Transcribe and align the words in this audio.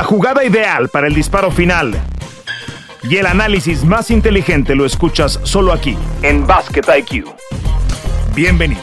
La 0.00 0.06
jugada 0.06 0.42
ideal 0.42 0.88
para 0.88 1.08
el 1.08 1.14
disparo 1.14 1.50
final 1.50 1.92
y 3.02 3.18
el 3.18 3.26
análisis 3.26 3.84
más 3.84 4.10
inteligente 4.10 4.74
lo 4.74 4.86
escuchas 4.86 5.38
solo 5.42 5.74
aquí, 5.74 5.94
en 6.22 6.46
Basket 6.46 6.84
IQ. 7.00 7.26
Bienvenidos. 8.34 8.82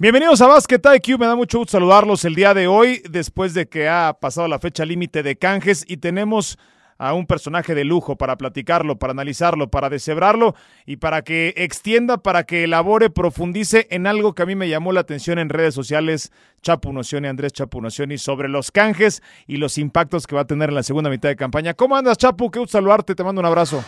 Bienvenidos 0.00 0.40
a 0.40 0.48
Basket 0.48 0.80
IQ, 0.96 1.16
me 1.16 1.26
da 1.26 1.36
mucho 1.36 1.58
gusto 1.58 1.70
saludarlos 1.70 2.24
el 2.24 2.34
día 2.34 2.54
de 2.54 2.66
hoy, 2.66 3.02
después 3.08 3.54
de 3.54 3.68
que 3.68 3.88
ha 3.88 4.16
pasado 4.20 4.48
la 4.48 4.58
fecha 4.58 4.84
límite 4.84 5.22
de 5.22 5.36
canjes 5.36 5.84
y 5.86 5.98
tenemos 5.98 6.58
a 7.04 7.12
un 7.12 7.26
personaje 7.26 7.74
de 7.74 7.84
lujo 7.84 8.16
para 8.16 8.38
platicarlo, 8.38 8.96
para 8.96 9.10
analizarlo, 9.10 9.68
para 9.68 9.90
deshebrarlo 9.90 10.54
y 10.86 10.96
para 10.96 11.20
que 11.20 11.52
extienda, 11.58 12.16
para 12.16 12.44
que 12.44 12.64
elabore, 12.64 13.10
profundice 13.10 13.86
en 13.90 14.06
algo 14.06 14.34
que 14.34 14.42
a 14.42 14.46
mí 14.46 14.54
me 14.54 14.70
llamó 14.70 14.90
la 14.90 15.00
atención 15.00 15.38
en 15.38 15.50
redes 15.50 15.74
sociales, 15.74 16.32
Chapu 16.62 16.94
Nocioni, 16.94 17.28
Andrés 17.28 17.52
Chapu 17.52 17.82
Nocioni, 17.82 18.16
sobre 18.16 18.48
los 18.48 18.70
canjes 18.70 19.22
y 19.46 19.58
los 19.58 19.76
impactos 19.76 20.26
que 20.26 20.34
va 20.34 20.42
a 20.42 20.46
tener 20.46 20.70
en 20.70 20.76
la 20.76 20.82
segunda 20.82 21.10
mitad 21.10 21.28
de 21.28 21.36
campaña. 21.36 21.74
¿Cómo 21.74 21.94
andas, 21.94 22.16
Chapu? 22.16 22.50
Qué 22.50 22.58
gusto 22.58 22.78
saludarte, 22.78 23.14
te 23.14 23.22
mando 23.22 23.40
un 23.42 23.46
abrazo. 23.46 23.84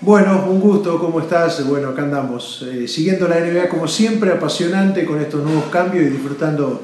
Bueno, 0.00 0.46
un 0.48 0.58
gusto, 0.58 0.98
¿cómo 0.98 1.20
estás? 1.20 1.66
Bueno, 1.68 1.90
acá 1.90 2.02
andamos, 2.02 2.62
eh, 2.70 2.88
siguiendo 2.88 3.28
la 3.28 3.38
NBA 3.38 3.68
como 3.68 3.86
siempre, 3.86 4.32
apasionante 4.32 5.04
con 5.04 5.20
estos 5.20 5.44
nuevos 5.44 5.66
cambios 5.66 6.06
y 6.06 6.08
disfrutando 6.08 6.82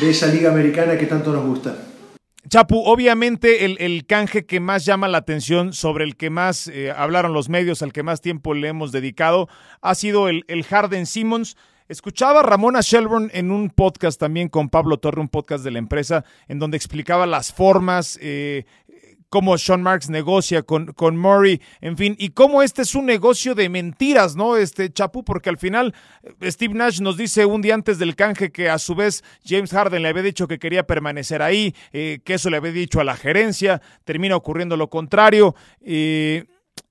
de 0.00 0.10
esa 0.10 0.26
liga 0.26 0.50
americana 0.50 0.98
que 0.98 1.06
tanto 1.06 1.32
nos 1.32 1.46
gusta. 1.46 1.76
Chapu, 2.48 2.82
obviamente 2.84 3.64
el, 3.64 4.04
canje 4.06 4.46
que 4.46 4.58
más 4.58 4.84
llama 4.84 5.06
la 5.06 5.18
atención, 5.18 5.72
sobre 5.72 6.04
el 6.04 6.16
que 6.16 6.28
más 6.28 6.66
eh, 6.66 6.90
hablaron 6.90 7.32
los 7.32 7.48
medios, 7.48 7.82
al 7.82 7.92
que 7.92 8.02
más 8.02 8.20
tiempo 8.20 8.52
le 8.52 8.68
hemos 8.68 8.90
dedicado, 8.90 9.48
ha 9.80 9.94
sido 9.94 10.28
el, 10.28 10.44
el 10.48 10.64
Harden 10.64 11.06
Simmons. 11.06 11.56
Escuchaba 11.88 12.40
a 12.40 12.42
Ramona 12.42 12.80
Shelburne 12.80 13.30
en 13.32 13.50
un 13.50 13.70
podcast 13.70 14.18
también 14.18 14.48
con 14.48 14.70
Pablo 14.70 14.98
Torre, 14.98 15.20
un 15.20 15.28
podcast 15.28 15.62
de 15.62 15.70
la 15.70 15.78
empresa, 15.78 16.24
en 16.48 16.58
donde 16.58 16.76
explicaba 16.76 17.26
las 17.26 17.52
formas, 17.52 18.18
eh, 18.22 18.64
cómo 19.32 19.56
Sean 19.56 19.82
Marks 19.82 20.10
negocia 20.10 20.62
con, 20.62 20.92
con 20.92 21.16
Murray, 21.16 21.62
en 21.80 21.96
fin, 21.96 22.14
y 22.18 22.32
cómo 22.32 22.62
este 22.62 22.82
es 22.82 22.94
un 22.94 23.06
negocio 23.06 23.54
de 23.54 23.70
mentiras, 23.70 24.36
¿no? 24.36 24.58
Este 24.58 24.92
Chapu, 24.92 25.24
porque 25.24 25.48
al 25.48 25.56
final 25.56 25.94
eh, 26.22 26.52
Steve 26.52 26.74
Nash 26.74 27.00
nos 27.00 27.16
dice 27.16 27.46
un 27.46 27.62
día 27.62 27.72
antes 27.72 27.98
del 27.98 28.14
canje 28.14 28.52
que 28.52 28.68
a 28.68 28.78
su 28.78 28.94
vez 28.94 29.24
James 29.42 29.70
Harden 29.70 30.02
le 30.02 30.08
había 30.08 30.22
dicho 30.22 30.46
que 30.46 30.58
quería 30.58 30.86
permanecer 30.86 31.40
ahí, 31.40 31.74
eh, 31.94 32.20
que 32.22 32.34
eso 32.34 32.50
le 32.50 32.58
había 32.58 32.72
dicho 32.72 33.00
a 33.00 33.04
la 33.04 33.16
gerencia, 33.16 33.80
termina 34.04 34.36
ocurriendo 34.36 34.76
lo 34.76 34.90
contrario. 34.90 35.54
y, 35.80 36.42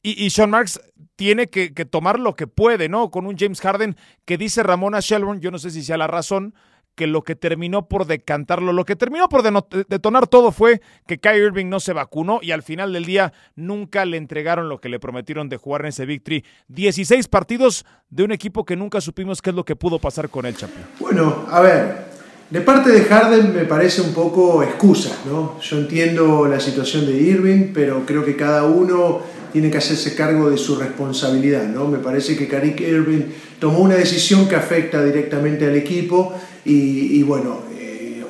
y, 0.02 0.30
Sean 0.31 0.50
Marks 0.50 0.80
tiene 1.16 1.45
que, 1.45 1.69
tomar 1.86 2.19
lo 2.19 2.36
que 2.36 2.47
puede, 2.47 2.89
¿no? 2.89 3.12
Con 3.12 3.28
un 3.28 3.38
James 3.38 3.62
Harden 3.62 3.95
que 4.25 4.39
dice 4.39 4.64
Ramona 4.64 5.00
Shelburne, 5.00 5.39
yo 5.39 5.52
no 5.52 5.59
sé 5.59 5.69
si 5.69 5.84
sea 5.84 5.95
la 5.95 6.08
razón, 6.08 6.56
que 7.02 7.07
lo 7.07 7.23
que 7.23 7.35
terminó 7.35 7.88
por 7.88 8.05
decantarlo, 8.05 8.73
lo 8.73 8.85
que 8.85 8.95
terminó 8.95 9.27
por 9.27 9.41
detonar 9.41 10.27
todo 10.27 10.52
fue 10.52 10.81
que 11.07 11.17
Kyrie 11.17 11.45
Irving 11.47 11.66
no 11.66 11.80
se 11.80 11.94
vacunó 11.94 12.38
y 12.44 12.52
al 12.52 12.61
final 12.61 12.94
del 12.94 13.05
día 13.05 13.33
nunca 13.55 14.05
le 14.05 14.17
entregaron 14.17 14.69
lo 14.69 14.80
que 14.80 14.88
le 14.88 14.99
prometieron 14.99 15.49
de 15.49 15.57
jugar 15.57 15.81
en 15.81 15.88
ese 15.88 16.05
victory. 16.05 16.45
16 16.67 17.27
partidos 17.27 17.88
de 18.11 18.22
un 18.22 18.31
equipo 18.31 18.66
que 18.66 18.75
nunca 18.75 19.02
supimos 19.02 19.41
qué 19.41 19.49
es 19.49 19.55
lo 19.55 19.66
que 19.66 19.75
pudo 19.75 19.97
pasar 19.97 20.29
con 20.29 20.45
él, 20.45 20.55
Chapo. 20.55 20.75
Bueno, 20.99 21.47
a 21.49 21.59
ver, 21.61 22.05
de 22.52 22.61
parte 22.61 22.91
de 22.91 23.02
Harden 23.02 23.52
me 23.52 23.66
parece 23.66 24.02
un 24.02 24.13
poco 24.13 24.61
excusa, 24.61 25.17
¿no? 25.25 25.59
Yo 25.59 25.79
entiendo 25.79 26.45
la 26.45 26.59
situación 26.59 27.07
de 27.07 27.13
Irving, 27.13 27.72
pero 27.73 28.05
creo 28.05 28.23
que 28.23 28.35
cada 28.35 28.66
uno 28.66 29.22
tiene 29.52 29.72
que 29.72 29.79
hacerse 29.79 30.13
cargo 30.13 30.52
de 30.52 30.57
su 30.59 30.75
responsabilidad, 30.75 31.63
¿no? 31.63 31.88
Me 31.88 31.97
parece 31.97 32.38
que 32.38 32.47
Karik 32.47 32.79
Irving 32.79 33.23
tomó 33.59 33.79
una 33.79 33.95
decisión 33.95 34.47
que 34.47 34.55
afecta 34.55 35.03
directamente 35.03 35.66
al 35.66 35.75
equipo 35.75 36.39
y, 36.66 37.23
bueno, 37.23 37.59
eh, 37.78 38.23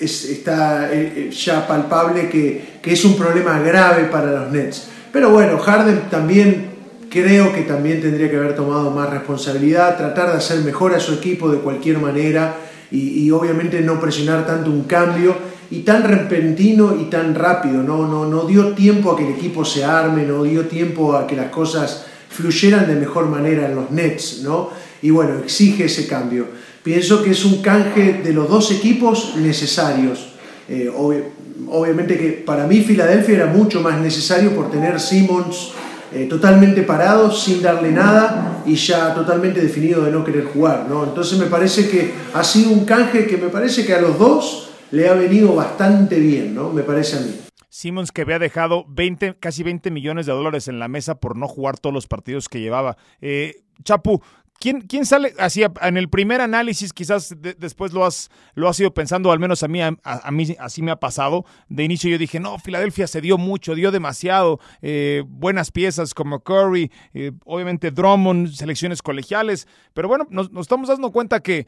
está 0.00 0.92
eh, 0.92 1.30
ya 1.30 1.66
palpable 1.66 2.28
que, 2.28 2.78
que, 2.82 2.92
es 2.92 3.04
un 3.04 3.16
problema 3.16 3.58
grave 3.60 4.04
para 4.04 4.32
los 4.32 4.52
Nets. 4.52 4.88
Pero 5.12 5.30
bueno, 5.30 5.58
Harden 5.58 6.08
también 6.10 6.70
creo 7.10 7.52
que 7.52 7.62
también 7.62 8.00
tendría 8.00 8.30
que 8.30 8.36
haber 8.36 8.54
tomado 8.54 8.90
más 8.90 9.10
responsabilidad, 9.10 9.96
tratar 9.96 10.30
de 10.30 10.38
hacer 10.38 10.60
mejor 10.60 10.94
a 10.94 11.00
su 11.00 11.14
equipo 11.14 11.50
de 11.50 11.58
cualquier 11.58 11.98
manera 11.98 12.56
y, 12.90 13.24
y 13.24 13.30
obviamente 13.30 13.80
no 13.80 14.00
presionar 14.00 14.46
tanto 14.46 14.70
un 14.70 14.84
cambio 14.84 15.34
y 15.70 15.80
tan 15.80 16.04
repentino 16.04 16.96
y 16.98 17.04
tan 17.04 17.34
rápido, 17.34 17.82
¿no? 17.82 18.06
No, 18.06 18.26
no 18.26 18.44
dio 18.44 18.72
tiempo 18.74 19.12
a 19.12 19.16
que 19.16 19.26
el 19.26 19.34
equipo 19.34 19.64
se 19.64 19.84
arme, 19.84 20.22
no 20.22 20.44
dio 20.44 20.66
tiempo 20.66 21.16
a 21.16 21.26
que 21.26 21.36
las 21.36 21.50
cosas 21.50 22.06
fluyeran 22.28 22.86
de 22.86 22.94
mejor 22.94 23.26
manera 23.26 23.66
en 23.66 23.74
los 23.74 23.90
Nets, 23.90 24.42
¿no? 24.42 24.70
Y 25.02 25.10
bueno, 25.10 25.38
exige 25.38 25.84
ese 25.84 26.06
cambio. 26.06 26.46
Pienso 26.86 27.20
que 27.20 27.32
es 27.32 27.44
un 27.44 27.62
canje 27.62 28.12
de 28.22 28.32
los 28.32 28.48
dos 28.48 28.70
equipos 28.70 29.34
necesarios. 29.34 30.28
Eh, 30.68 30.88
obviamente 30.88 32.16
que 32.16 32.28
para 32.46 32.64
mí 32.68 32.80
Filadelfia 32.82 33.34
era 33.34 33.46
mucho 33.46 33.80
más 33.80 34.00
necesario 34.00 34.54
por 34.54 34.70
tener 34.70 35.00
Simmons 35.00 35.72
eh, 36.12 36.26
totalmente 36.26 36.84
parado, 36.84 37.32
sin 37.32 37.60
darle 37.60 37.90
nada 37.90 38.62
y 38.64 38.76
ya 38.76 39.12
totalmente 39.14 39.60
definido 39.60 40.04
de 40.04 40.12
no 40.12 40.22
querer 40.22 40.44
jugar. 40.44 40.86
¿no? 40.88 41.02
Entonces 41.02 41.36
me 41.36 41.46
parece 41.46 41.90
que 41.90 42.12
ha 42.32 42.44
sido 42.44 42.70
un 42.70 42.84
canje 42.84 43.26
que 43.26 43.36
me 43.36 43.48
parece 43.48 43.84
que 43.84 43.92
a 43.92 44.00
los 44.00 44.16
dos 44.16 44.70
le 44.92 45.08
ha 45.08 45.14
venido 45.14 45.56
bastante 45.56 46.20
bien, 46.20 46.54
¿no? 46.54 46.70
me 46.70 46.84
parece 46.84 47.16
a 47.16 47.20
mí. 47.20 47.34
Simmons 47.68 48.12
que 48.12 48.22
había 48.22 48.38
dejado 48.38 48.84
20, 48.90 49.38
casi 49.40 49.64
20 49.64 49.90
millones 49.90 50.26
de 50.26 50.32
dólares 50.32 50.68
en 50.68 50.78
la 50.78 50.86
mesa 50.86 51.16
por 51.16 51.36
no 51.36 51.48
jugar 51.48 51.80
todos 51.80 51.92
los 51.92 52.06
partidos 52.06 52.48
que 52.48 52.60
llevaba. 52.60 52.96
Eh, 53.20 53.64
Chapu, 53.82 54.22
¿Quién, 54.58 54.80
¿Quién, 54.80 55.04
sale 55.04 55.34
así 55.38 55.62
en 55.82 55.96
el 55.96 56.08
primer 56.08 56.40
análisis? 56.40 56.92
Quizás 56.92 57.36
después 57.58 57.92
lo 57.92 58.04
has, 58.06 58.30
lo 58.54 58.68
has 58.68 58.80
ido 58.80 58.92
pensando, 58.94 59.30
al 59.30 59.38
menos 59.38 59.62
a 59.62 59.68
mí, 59.68 59.80
a, 59.82 60.30
mí 60.30 60.56
así 60.58 60.82
me 60.82 60.90
ha 60.90 60.96
pasado. 60.96 61.44
De 61.68 61.84
inicio 61.84 62.10
yo 62.10 62.18
dije, 62.18 62.40
no, 62.40 62.58
Filadelfia 62.58 63.06
se 63.06 63.20
dio 63.20 63.36
mucho, 63.36 63.74
dio 63.74 63.90
demasiado. 63.90 64.58
Eh, 64.80 65.22
buenas 65.26 65.70
piezas 65.70 66.14
como 66.14 66.40
Curry, 66.40 66.90
eh, 67.12 67.32
obviamente 67.44 67.90
Drummond, 67.90 68.52
selecciones 68.52 69.02
colegiales. 69.02 69.68
Pero 69.92 70.08
bueno, 70.08 70.26
nos, 70.30 70.48
estamos 70.58 70.88
dando 70.88 71.12
cuenta 71.12 71.40
que, 71.40 71.66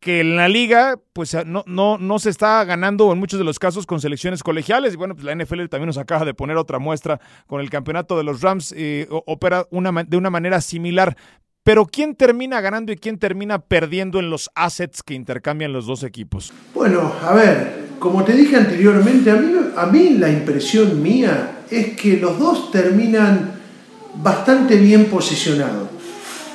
que 0.00 0.20
en 0.20 0.34
la 0.34 0.48
liga 0.48 0.98
pues 1.12 1.36
no, 1.46 1.62
no, 1.66 1.98
no 1.98 2.18
se 2.18 2.30
está 2.30 2.64
ganando 2.64 3.12
en 3.12 3.18
muchos 3.18 3.38
de 3.38 3.44
los 3.44 3.58
casos 3.58 3.86
con 3.86 4.00
selecciones 4.00 4.42
colegiales. 4.42 4.94
Y 4.94 4.96
bueno, 4.96 5.14
pues 5.14 5.24
la 5.24 5.34
NFL 5.34 5.66
también 5.66 5.86
nos 5.86 5.98
acaba 5.98 6.24
de 6.24 6.34
poner 6.34 6.56
otra 6.56 6.78
muestra 6.78 7.20
con 7.46 7.60
el 7.60 7.68
campeonato 7.68 8.16
de 8.16 8.24
los 8.24 8.40
Rams. 8.40 8.74
Eh, 8.76 9.06
opera 9.10 9.66
una, 9.70 9.92
de 10.02 10.16
una 10.16 10.30
manera 10.30 10.60
similar. 10.60 11.16
Pero 11.64 11.86
¿quién 11.86 12.16
termina 12.16 12.60
ganando 12.60 12.90
y 12.90 12.96
quién 12.96 13.18
termina 13.18 13.60
perdiendo 13.60 14.18
en 14.18 14.30
los 14.30 14.50
assets 14.56 15.02
que 15.02 15.14
intercambian 15.14 15.72
los 15.72 15.86
dos 15.86 16.02
equipos? 16.02 16.52
Bueno, 16.74 17.12
a 17.22 17.32
ver, 17.34 17.82
como 18.00 18.24
te 18.24 18.32
dije 18.32 18.56
anteriormente, 18.56 19.30
a 19.30 19.36
mí, 19.36 19.52
a 19.76 19.86
mí 19.86 20.10
la 20.18 20.28
impresión 20.28 21.00
mía 21.00 21.62
es 21.70 21.96
que 21.96 22.16
los 22.16 22.36
dos 22.36 22.72
terminan 22.72 23.52
bastante 24.16 24.76
bien 24.76 25.04
posicionados, 25.04 25.88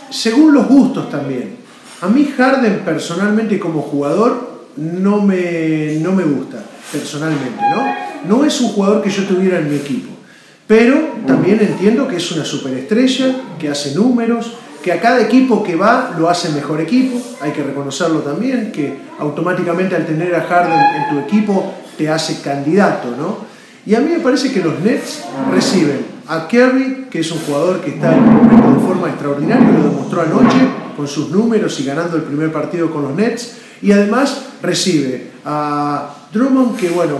según 0.09 0.53
los 0.53 0.68
gustos 0.68 1.09
también. 1.09 1.56
A 2.01 2.07
mí 2.09 2.25
Harden 2.38 2.81
personalmente 2.84 3.57
como 3.57 3.81
jugador 3.84 4.68
no 4.75 5.22
me, 5.22 6.00
no 6.01 6.12
me 6.12 6.24
gusta, 6.24 6.62
personalmente, 6.91 7.62
¿no? 7.74 8.38
No 8.38 8.44
es 8.44 8.59
un 8.59 8.69
jugador 8.69 9.01
que 9.01 9.09
yo 9.09 9.24
tuviera 9.24 9.59
en 9.59 9.69
mi 9.69 9.78
equipo, 9.78 10.09
pero 10.68 10.97
también 11.25 11.62
entiendo 11.62 12.09
que 12.09 12.18
es 12.18 12.31
una 12.34 12.44
superestrella, 12.44 13.56
que 13.57 13.69
hace 13.69 13.95
números, 13.95 14.51
que 14.87 14.93
a 14.93 15.01
cada 15.01 15.19
equipo 15.19 15.61
que 15.61 15.75
va 15.75 16.15
lo 16.17 16.29
hace 16.29 16.47
mejor 16.47 16.79
equipo, 16.79 17.21
hay 17.41 17.51
que 17.51 17.61
reconocerlo 17.61 18.19
también, 18.19 18.71
que 18.71 18.97
automáticamente 19.19 19.97
al 19.97 20.05
tener 20.05 20.33
a 20.33 20.43
Harden 20.43 20.79
en 20.79 21.09
tu 21.09 21.19
equipo 21.27 21.73
te 21.97 22.09
hace 22.09 22.39
candidato, 22.39 23.13
¿no? 23.19 23.39
Y 23.85 23.95
a 23.95 23.99
mí 23.99 24.13
me 24.13 24.19
parece 24.19 24.49
que 24.49 24.61
los 24.61 24.79
Nets 24.79 25.25
reciben 25.51 26.05
a 26.25 26.47
Kerry, 26.47 27.07
que 27.11 27.19
es 27.19 27.29
un 27.33 27.39
jugador 27.39 27.81
que 27.81 27.95
está 27.95 28.15
en 28.15 28.75
de 28.75 28.79
forma 28.79 29.09
extraordinaria, 29.09 29.69
lo 29.69 29.89
demostró 29.89 30.21
anoche 30.21 30.57
con 30.95 31.05
sus 31.05 31.31
números 31.31 31.77
y 31.81 31.83
ganando 31.83 32.15
el 32.15 32.23
primer 32.23 32.53
partido 32.53 32.89
con 32.89 33.01
los 33.01 33.13
Nets, 33.13 33.57
y 33.81 33.91
además 33.91 34.41
recibe 34.63 35.31
a 35.43 36.15
Drummond, 36.31 36.77
que 36.77 36.91
bueno, 36.91 37.17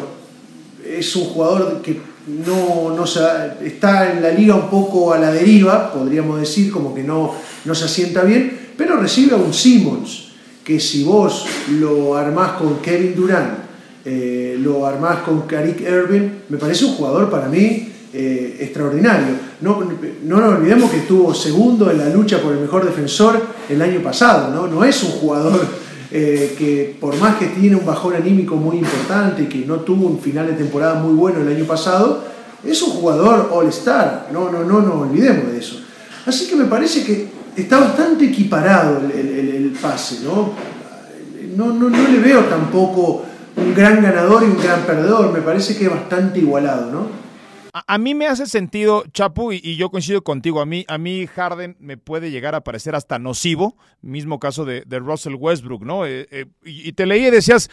es 0.86 1.14
un 1.18 1.26
jugador 1.26 1.82
que 1.82 2.00
no, 2.28 2.96
no 2.96 3.06
está 3.06 4.12
en 4.12 4.22
la 4.22 4.32
liga 4.32 4.56
un 4.56 4.70
poco 4.70 5.14
a 5.14 5.18
la 5.18 5.32
deriva, 5.32 5.92
podríamos 5.92 6.40
decir, 6.40 6.72
como 6.72 6.94
que 6.94 7.04
no, 7.04 7.34
no 7.66 7.76
se 7.76 7.86
asienta 7.86 8.24
bien, 8.24 8.72
pero 8.78 8.98
recibe 8.98 9.34
a 9.34 9.38
un 9.38 9.54
Simmons, 9.54 10.30
que 10.64 10.80
si 10.80 11.04
vos 11.04 11.46
lo 11.80 12.16
armás 12.18 12.54
con 12.54 12.80
Kevin 12.80 13.16
Durant, 13.16 13.60
eh, 14.04 14.58
lo 14.60 14.86
armás 14.86 15.20
con 15.20 15.42
Karik 15.42 15.82
Irving, 15.82 16.30
me 16.50 16.58
parece 16.58 16.86
un 16.86 16.94
jugador 16.94 17.30
para 17.30 17.48
mí 17.48 17.92
eh, 18.14 18.58
extraordinario. 18.62 19.36
No, 19.62 19.82
no 20.24 20.40
nos 20.40 20.54
olvidemos 20.56 20.92
que 20.92 20.98
estuvo 20.98 21.34
segundo 21.34 21.92
en 21.92 21.98
la 21.98 22.10
lucha 22.10 22.42
por 22.42 22.54
el 22.54 22.60
mejor 22.60 22.86
defensor 22.86 23.42
el 23.70 23.82
año 23.82 24.02
pasado, 24.02 24.54
¿no? 24.54 24.68
No 24.68 24.84
es 24.84 25.04
un 25.04 25.12
jugador 25.12 25.60
eh, 26.12 26.56
que 26.58 26.98
por 27.00 27.18
más 27.18 27.36
que 27.36 27.48
tiene 27.48 27.76
un 27.76 27.86
bajón 27.86 28.16
anímico 28.16 28.56
muy 28.56 28.78
importante 28.78 29.44
y 29.44 29.46
que 29.48 29.66
no 29.66 29.82
tuvo 29.82 30.08
un 30.08 30.20
final 30.20 30.48
de 30.48 30.54
temporada 30.54 30.96
muy 30.96 31.14
bueno 31.14 31.42
el 31.42 31.56
año 31.56 31.66
pasado, 31.66 32.24
es 32.64 32.82
un 32.82 32.92
jugador 32.92 33.50
all-star, 33.52 34.30
no, 34.32 34.50
no, 34.52 34.64
no 34.64 34.82
nos 34.82 35.10
olvidemos 35.10 35.52
de 35.52 35.60
eso. 35.60 35.82
Así 36.26 36.48
que 36.48 36.56
me 36.56 36.66
parece 36.66 37.04
que 37.04 37.28
está 37.56 37.80
bastante 37.80 38.26
equiparado 38.26 39.02
el, 39.14 39.78
pase, 39.82 40.20
¿no? 40.24 40.54
No, 41.56 41.74
¿no? 41.74 41.90
no, 41.90 42.08
le 42.08 42.20
veo 42.20 42.46
tampoco 42.46 43.24
un 43.56 43.74
gran 43.74 44.02
ganador 44.02 44.44
y 44.44 44.46
un 44.46 44.62
gran 44.62 44.82
perdedor. 44.82 45.32
Me 45.32 45.42
parece 45.42 45.76
que 45.76 45.86
es 45.86 45.92
bastante 45.92 46.40
igualado, 46.40 46.92
¿no? 46.92 47.27
A, 47.86 47.98
mí 47.98 48.16
me 48.16 48.28
hace 48.28 48.46
sentido, 48.46 49.04
Chapu, 49.12 49.52
y, 49.52 49.76
yo 49.76 49.90
coincido 49.90 50.24
contigo. 50.24 50.62
A 50.62 50.66
mí, 50.66 50.86
a 50.88 50.98
mí 50.98 51.28
Harden 51.28 51.76
me 51.80 51.98
puede 51.98 52.32
llegar 52.32 52.56
a 52.56 52.64
parecer 52.64 52.96
hasta 52.96 53.20
nocivo, 53.20 53.78
mismo 54.02 54.40
caso 54.40 54.66
de, 54.66 54.84
Russell 55.00 55.36
Westbrook, 55.36 55.84
¿no? 55.84 56.06
Eh, 56.06 56.28
eh, 56.32 56.46
y, 56.64 56.92
te 56.94 57.06
leí 57.06 57.28
y 57.28 57.30
decías, 57.30 57.70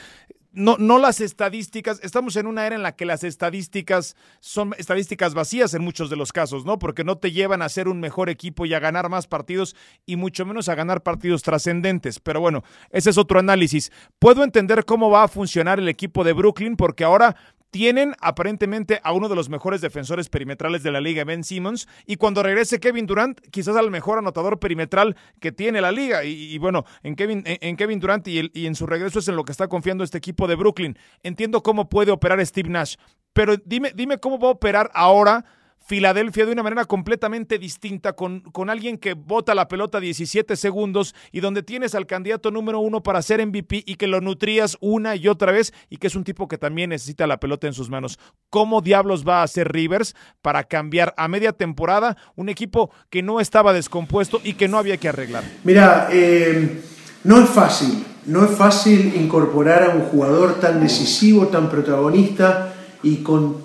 no, 0.54 0.76
no 0.78 0.98
las 0.98 1.20
estadísticas, 1.20 2.00
estamos 2.02 2.36
en 2.36 2.46
una 2.46 2.66
era 2.66 2.76
en 2.76 2.82
la 2.82 2.94
que 2.94 3.06
las 3.06 3.24
estadísticas 3.24 4.16
son 4.40 4.72
estadísticas 4.78 5.34
vacías 5.34 5.74
en 5.74 5.82
muchos 5.82 6.10
de 6.10 6.16
los 6.16 6.32
casos, 6.32 6.64
¿no? 6.64 6.78
Porque 6.78 7.02
no 7.02 7.18
te 7.18 7.32
llevan 7.32 7.60
a 7.60 7.68
ser 7.68 7.88
un 7.88 8.00
mejor 8.00 8.30
equipo 8.30 8.64
y 8.64 8.72
a 8.72 8.78
ganar 8.78 9.08
más 9.08 9.26
partidos 9.26 9.74
y 10.06 10.16
mucho 10.16 10.46
menos 10.46 10.68
a 10.68 10.76
ganar 10.76 11.02
partidos 11.02 11.42
trascendentes. 11.42 12.20
Pero 12.20 12.40
bueno, 12.40 12.62
ese 12.90 13.10
es 13.10 13.18
otro 13.18 13.40
análisis. 13.40 13.90
Puedo 14.18 14.44
entender 14.44 14.84
cómo 14.84 15.10
va 15.10 15.24
a 15.24 15.28
funcionar 15.28 15.80
el 15.80 15.88
equipo 15.88 16.22
de 16.22 16.32
Brooklyn 16.32 16.76
porque 16.76 17.04
ahora 17.04 17.36
tienen 17.74 18.14
aparentemente 18.20 19.00
a 19.02 19.12
uno 19.12 19.28
de 19.28 19.34
los 19.34 19.48
mejores 19.48 19.80
defensores 19.80 20.28
perimetrales 20.28 20.84
de 20.84 20.92
la 20.92 21.00
liga, 21.00 21.24
Ben 21.24 21.42
Simmons, 21.42 21.88
y 22.06 22.14
cuando 22.14 22.40
regrese 22.40 22.78
Kevin 22.78 23.04
Durant, 23.04 23.40
quizás 23.50 23.74
al 23.74 23.90
mejor 23.90 24.16
anotador 24.16 24.60
perimetral 24.60 25.16
que 25.40 25.50
tiene 25.50 25.80
la 25.80 25.90
liga. 25.90 26.22
Y, 26.22 26.56
bueno, 26.58 26.84
en 27.02 27.16
Kevin, 27.16 27.42
en, 27.44 27.76
Kevin 27.76 27.98
Durant 27.98 28.28
y, 28.28 28.48
y 28.54 28.66
en 28.66 28.76
su 28.76 28.86
regreso 28.86 29.18
es 29.18 29.26
en 29.26 29.34
lo 29.34 29.44
que 29.44 29.50
está 29.50 29.66
confiando 29.66 30.04
este 30.04 30.18
equipo 30.18 30.46
de 30.46 30.54
Brooklyn. 30.54 30.96
Entiendo 31.24 31.64
cómo 31.64 31.88
puede 31.88 32.12
operar 32.12 32.46
Steve 32.46 32.68
Nash, 32.68 32.94
pero 33.32 33.56
dime, 33.56 33.90
dime 33.92 34.18
cómo 34.18 34.38
va 34.38 34.46
a 34.46 34.52
operar 34.52 34.92
ahora 34.94 35.44
Filadelfia 35.86 36.46
de 36.46 36.52
una 36.52 36.62
manera 36.62 36.86
completamente 36.86 37.58
distinta, 37.58 38.14
con, 38.14 38.40
con 38.40 38.70
alguien 38.70 38.96
que 38.96 39.12
bota 39.12 39.54
la 39.54 39.68
pelota 39.68 40.00
17 40.00 40.56
segundos 40.56 41.14
y 41.30 41.40
donde 41.40 41.62
tienes 41.62 41.94
al 41.94 42.06
candidato 42.06 42.50
número 42.50 42.80
uno 42.80 43.02
para 43.02 43.20
ser 43.20 43.44
MVP 43.46 43.84
y 43.84 43.96
que 43.96 44.06
lo 44.06 44.22
nutrías 44.22 44.78
una 44.80 45.14
y 45.14 45.28
otra 45.28 45.52
vez 45.52 45.74
y 45.90 45.98
que 45.98 46.06
es 46.06 46.14
un 46.14 46.24
tipo 46.24 46.48
que 46.48 46.56
también 46.56 46.90
necesita 46.90 47.26
la 47.26 47.38
pelota 47.38 47.66
en 47.66 47.74
sus 47.74 47.90
manos. 47.90 48.18
¿Cómo 48.48 48.80
diablos 48.80 49.28
va 49.28 49.40
a 49.40 49.42
hacer 49.42 49.70
Rivers 49.72 50.14
para 50.40 50.64
cambiar 50.64 51.12
a 51.18 51.28
media 51.28 51.52
temporada 51.52 52.16
un 52.34 52.48
equipo 52.48 52.90
que 53.10 53.22
no 53.22 53.38
estaba 53.38 53.74
descompuesto 53.74 54.40
y 54.42 54.54
que 54.54 54.68
no 54.68 54.78
había 54.78 54.96
que 54.96 55.10
arreglar? 55.10 55.44
Mira, 55.64 56.08
eh, 56.10 56.80
no 57.24 57.42
es 57.42 57.50
fácil, 57.50 58.04
no 58.24 58.44
es 58.44 58.52
fácil 58.52 59.14
incorporar 59.16 59.82
a 59.82 59.94
un 59.94 60.02
jugador 60.04 60.60
tan 60.60 60.80
decisivo, 60.80 61.48
tan 61.48 61.68
protagonista 61.68 62.72
y 63.02 63.16
con, 63.16 63.58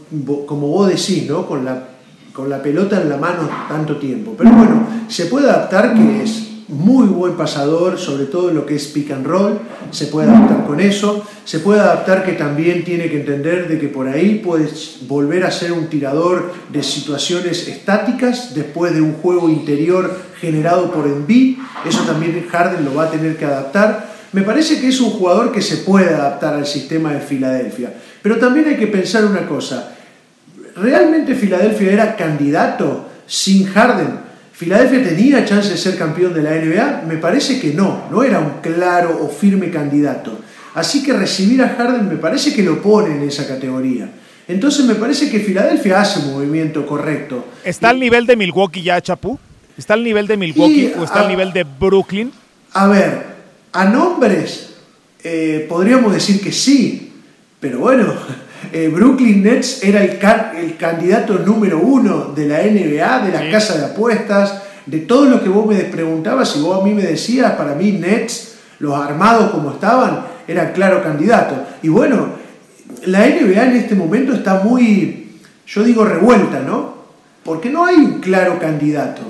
como 0.45 0.67
vos 0.67 0.89
decís, 0.89 1.29
¿no? 1.29 1.47
con 1.47 1.63
la 1.63 1.98
con 2.33 2.49
la 2.49 2.61
pelota 2.61 3.01
en 3.01 3.09
la 3.09 3.17
mano 3.17 3.49
tanto 3.67 3.97
tiempo. 3.97 4.35
Pero 4.37 4.51
bueno, 4.51 4.87
se 5.07 5.25
puede 5.25 5.49
adaptar 5.49 5.93
que 5.93 6.23
es 6.23 6.49
muy 6.69 7.07
buen 7.07 7.35
pasador, 7.35 7.97
sobre 7.97 8.25
todo 8.25 8.49
en 8.49 8.55
lo 8.55 8.65
que 8.65 8.75
es 8.75 8.87
pick 8.87 9.11
and 9.11 9.25
roll, 9.25 9.59
se 9.89 10.05
puede 10.05 10.29
adaptar 10.29 10.67
con 10.67 10.79
eso, 10.79 11.25
se 11.43 11.59
puede 11.59 11.79
adaptar 11.79 12.23
que 12.23 12.33
también 12.33 12.83
tiene 12.83 13.09
que 13.09 13.19
entender 13.19 13.67
de 13.67 13.79
que 13.79 13.87
por 13.87 14.07
ahí 14.07 14.39
puedes 14.43 14.99
volver 15.07 15.45
a 15.45 15.51
ser 15.51 15.71
un 15.71 15.87
tirador 15.87 16.53
de 16.71 16.83
situaciones 16.83 17.67
estáticas 17.67 18.53
después 18.53 18.93
de 18.93 19.01
un 19.01 19.13
juego 19.13 19.49
interior 19.49 20.15
generado 20.39 20.91
por 20.91 21.07
Embiid, 21.07 21.57
eso 21.87 22.03
también 22.03 22.45
Harden 22.47 22.85
lo 22.85 22.93
va 22.93 23.05
a 23.05 23.11
tener 23.11 23.35
que 23.35 23.45
adaptar. 23.45 24.07
Me 24.31 24.43
parece 24.43 24.79
que 24.79 24.89
es 24.89 25.01
un 25.01 25.09
jugador 25.09 25.51
que 25.51 25.63
se 25.63 25.77
puede 25.77 26.13
adaptar 26.13 26.53
al 26.53 26.67
sistema 26.67 27.13
de 27.13 27.19
Filadelfia, 27.19 27.93
pero 28.21 28.37
también 28.37 28.67
hay 28.67 28.77
que 28.77 28.85
pensar 28.85 29.25
una 29.25 29.47
cosa, 29.47 29.95
¿Realmente 30.79 31.35
Filadelfia 31.35 31.91
era 31.91 32.15
candidato 32.15 33.09
sin 33.27 33.65
Harden? 33.65 34.29
¿Filadelfia 34.53 35.03
tenía 35.03 35.45
chance 35.45 35.69
de 35.69 35.77
ser 35.77 35.97
campeón 35.97 36.33
de 36.33 36.41
la 36.41 36.51
NBA? 36.51 37.03
Me 37.07 37.17
parece 37.17 37.59
que 37.59 37.73
no, 37.73 38.03
no 38.11 38.23
era 38.23 38.39
un 38.39 38.61
claro 38.61 39.19
o 39.21 39.29
firme 39.29 39.69
candidato. 39.69 40.39
Así 40.75 41.03
que 41.03 41.13
recibir 41.13 41.61
a 41.61 41.69
Harden 41.69 42.07
me 42.07 42.17
parece 42.17 42.53
que 42.53 42.63
lo 42.63 42.81
pone 42.81 43.15
en 43.15 43.23
esa 43.23 43.47
categoría. 43.47 44.09
Entonces 44.47 44.85
me 44.85 44.95
parece 44.95 45.29
que 45.29 45.39
Filadelfia 45.39 46.01
hace 46.01 46.19
un 46.19 46.33
movimiento 46.33 46.85
correcto. 46.85 47.45
¿Está 47.63 47.89
al 47.89 47.99
nivel 47.99 48.25
de 48.25 48.35
Milwaukee 48.35 48.81
ya, 48.81 49.01
Chapú? 49.01 49.37
¿Está 49.77 49.93
al 49.93 50.03
nivel 50.03 50.27
de 50.27 50.37
Milwaukee 50.37 50.93
o 50.97 51.03
está 51.03 51.21
al 51.21 51.27
nivel 51.27 51.53
de 51.53 51.63
Brooklyn? 51.63 52.31
A 52.73 52.87
ver, 52.87 53.25
a 53.71 53.85
nombres 53.85 54.75
eh, 55.23 55.65
podríamos 55.69 56.13
decir 56.13 56.41
que 56.41 56.51
sí, 56.51 57.13
pero 57.59 57.79
bueno, 57.79 58.13
eh, 58.71 58.89
Brooklyn 58.93 59.43
Nets 59.43 59.83
era 59.83 60.03
el, 60.03 60.19
el, 60.57 60.77
candidato 60.77 61.39
número 61.39 61.79
uno 61.79 62.33
de 62.35 62.47
la 62.47 62.59
NBA, 62.59 63.25
de 63.25 63.31
la 63.31 63.51
casa 63.51 63.77
de 63.77 63.85
apuestas, 63.85 64.63
de 64.85 64.99
todo 64.99 65.25
lo 65.25 65.43
que 65.43 65.49
vos 65.49 65.65
me 65.65 65.75
preguntabas 65.85 66.55
y 66.55 66.61
vos 66.61 66.81
a 66.81 66.83
mí 66.83 66.93
me 66.93 67.03
decías, 67.03 67.53
para 67.53 67.75
mí 67.75 67.91
Nets, 67.93 68.55
los 68.79 68.95
armados 68.95 69.51
como 69.51 69.71
estaban, 69.71 70.25
eran 70.47 70.71
claro 70.73 71.01
candidato. 71.03 71.55
Y 71.81 71.89
bueno, 71.89 72.29
la 73.05 73.27
NBA 73.27 73.65
en 73.65 73.75
este 73.75 73.95
momento 73.95 74.33
está 74.33 74.61
muy, 74.63 75.39
yo 75.65 75.83
digo, 75.83 76.03
revuelta, 76.03 76.61
¿no? 76.61 76.99
Porque 77.43 77.69
no 77.69 77.85
hay 77.85 77.95
un 77.95 78.19
claro 78.19 78.59
candidato. 78.59 79.21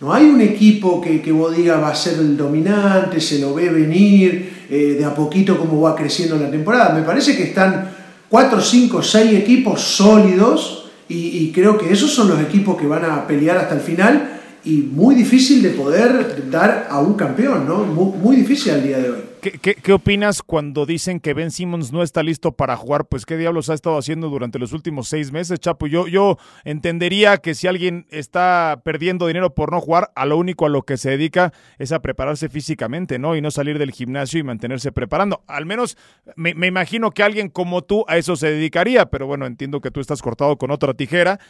No 0.00 0.14
hay 0.14 0.24
un 0.24 0.40
equipo 0.40 0.98
que, 1.00 1.20
que 1.20 1.30
vos 1.30 1.54
digas 1.54 1.80
va 1.80 1.90
a 1.90 1.94
ser 1.94 2.14
el 2.14 2.34
dominante, 2.34 3.20
se 3.20 3.38
lo 3.38 3.52
ve 3.52 3.68
venir, 3.68 4.66
eh, 4.70 4.96
de 4.98 5.04
a 5.04 5.14
poquito 5.14 5.58
como 5.58 5.82
va 5.82 5.94
creciendo 5.94 6.36
la 6.36 6.50
temporada. 6.50 6.94
Me 6.94 7.02
parece 7.02 7.36
que 7.36 7.42
están 7.42 7.90
cuatro, 8.30 8.60
cinco, 8.60 9.02
seis 9.02 9.32
equipos 9.32 9.80
sólidos 9.82 10.86
y, 11.08 11.50
creo 11.50 11.76
que 11.76 11.92
esos 11.92 12.12
son 12.12 12.28
los 12.28 12.40
equipos 12.40 12.80
que 12.80 12.86
van 12.86 13.04
a 13.04 13.26
pelear 13.26 13.58
hasta 13.58 13.74
el 13.74 13.80
final 13.80 14.40
y 14.64 14.76
muy 14.76 15.16
difícil 15.16 15.60
de 15.60 15.70
poder 15.70 16.48
dar 16.48 16.86
a 16.88 17.00
un 17.00 17.14
campeón, 17.14 17.66
¿no? 17.66 17.78
muy 17.78 18.36
difícil 18.36 18.72
al 18.72 18.82
día 18.84 18.98
de 18.98 19.10
hoy. 19.10 19.29
¿Qué, 19.40 19.92
opinas 19.92 20.42
cuando 20.42 20.84
dicen 20.84 21.18
que 21.18 21.32
Ben 21.32 21.50
Simmons 21.50 21.92
no 21.92 22.02
está 22.02 22.22
listo 22.22 22.52
para 22.52 22.76
jugar? 22.76 23.06
Pues 23.06 23.24
qué 23.24 23.38
diablos 23.38 23.70
ha 23.70 23.74
estado 23.74 23.96
haciendo 23.96 24.28
durante 24.28 24.58
los 24.58 24.72
últimos 24.72 25.08
seis 25.08 25.32
meses, 25.32 25.58
Chapo. 25.58 25.86
Yo, 25.86 26.06
yo 26.06 26.36
entendería 26.64 27.38
que 27.38 27.54
si 27.54 27.66
alguien 27.66 28.06
está 28.10 28.82
perdiendo 28.84 29.26
dinero 29.26 29.54
por 29.54 29.72
no 29.72 29.80
jugar, 29.80 30.12
a 30.14 30.26
lo 30.26 30.36
único 30.36 30.66
a 30.66 30.68
lo 30.68 30.82
que 30.82 30.98
se 30.98 31.10
dedica 31.10 31.54
es 31.78 31.90
a 31.92 32.02
prepararse 32.02 32.50
físicamente, 32.50 33.18
¿no? 33.18 33.34
Y 33.34 33.40
no 33.40 33.50
salir 33.50 33.78
del 33.78 33.92
gimnasio 33.92 34.40
y 34.40 34.42
mantenerse 34.42 34.92
preparando. 34.92 35.42
Al 35.46 35.64
menos 35.64 35.96
me, 36.36 36.54
me 36.54 36.66
imagino 36.66 37.10
que 37.10 37.22
alguien 37.22 37.48
como 37.48 37.82
tú 37.82 38.04
a 38.08 38.18
eso 38.18 38.36
se 38.36 38.50
dedicaría, 38.50 39.06
pero 39.06 39.26
bueno, 39.26 39.46
entiendo 39.46 39.80
que 39.80 39.90
tú 39.90 40.00
estás 40.00 40.20
cortado 40.20 40.58
con 40.58 40.70
otra 40.70 40.92
tijera. 40.92 41.40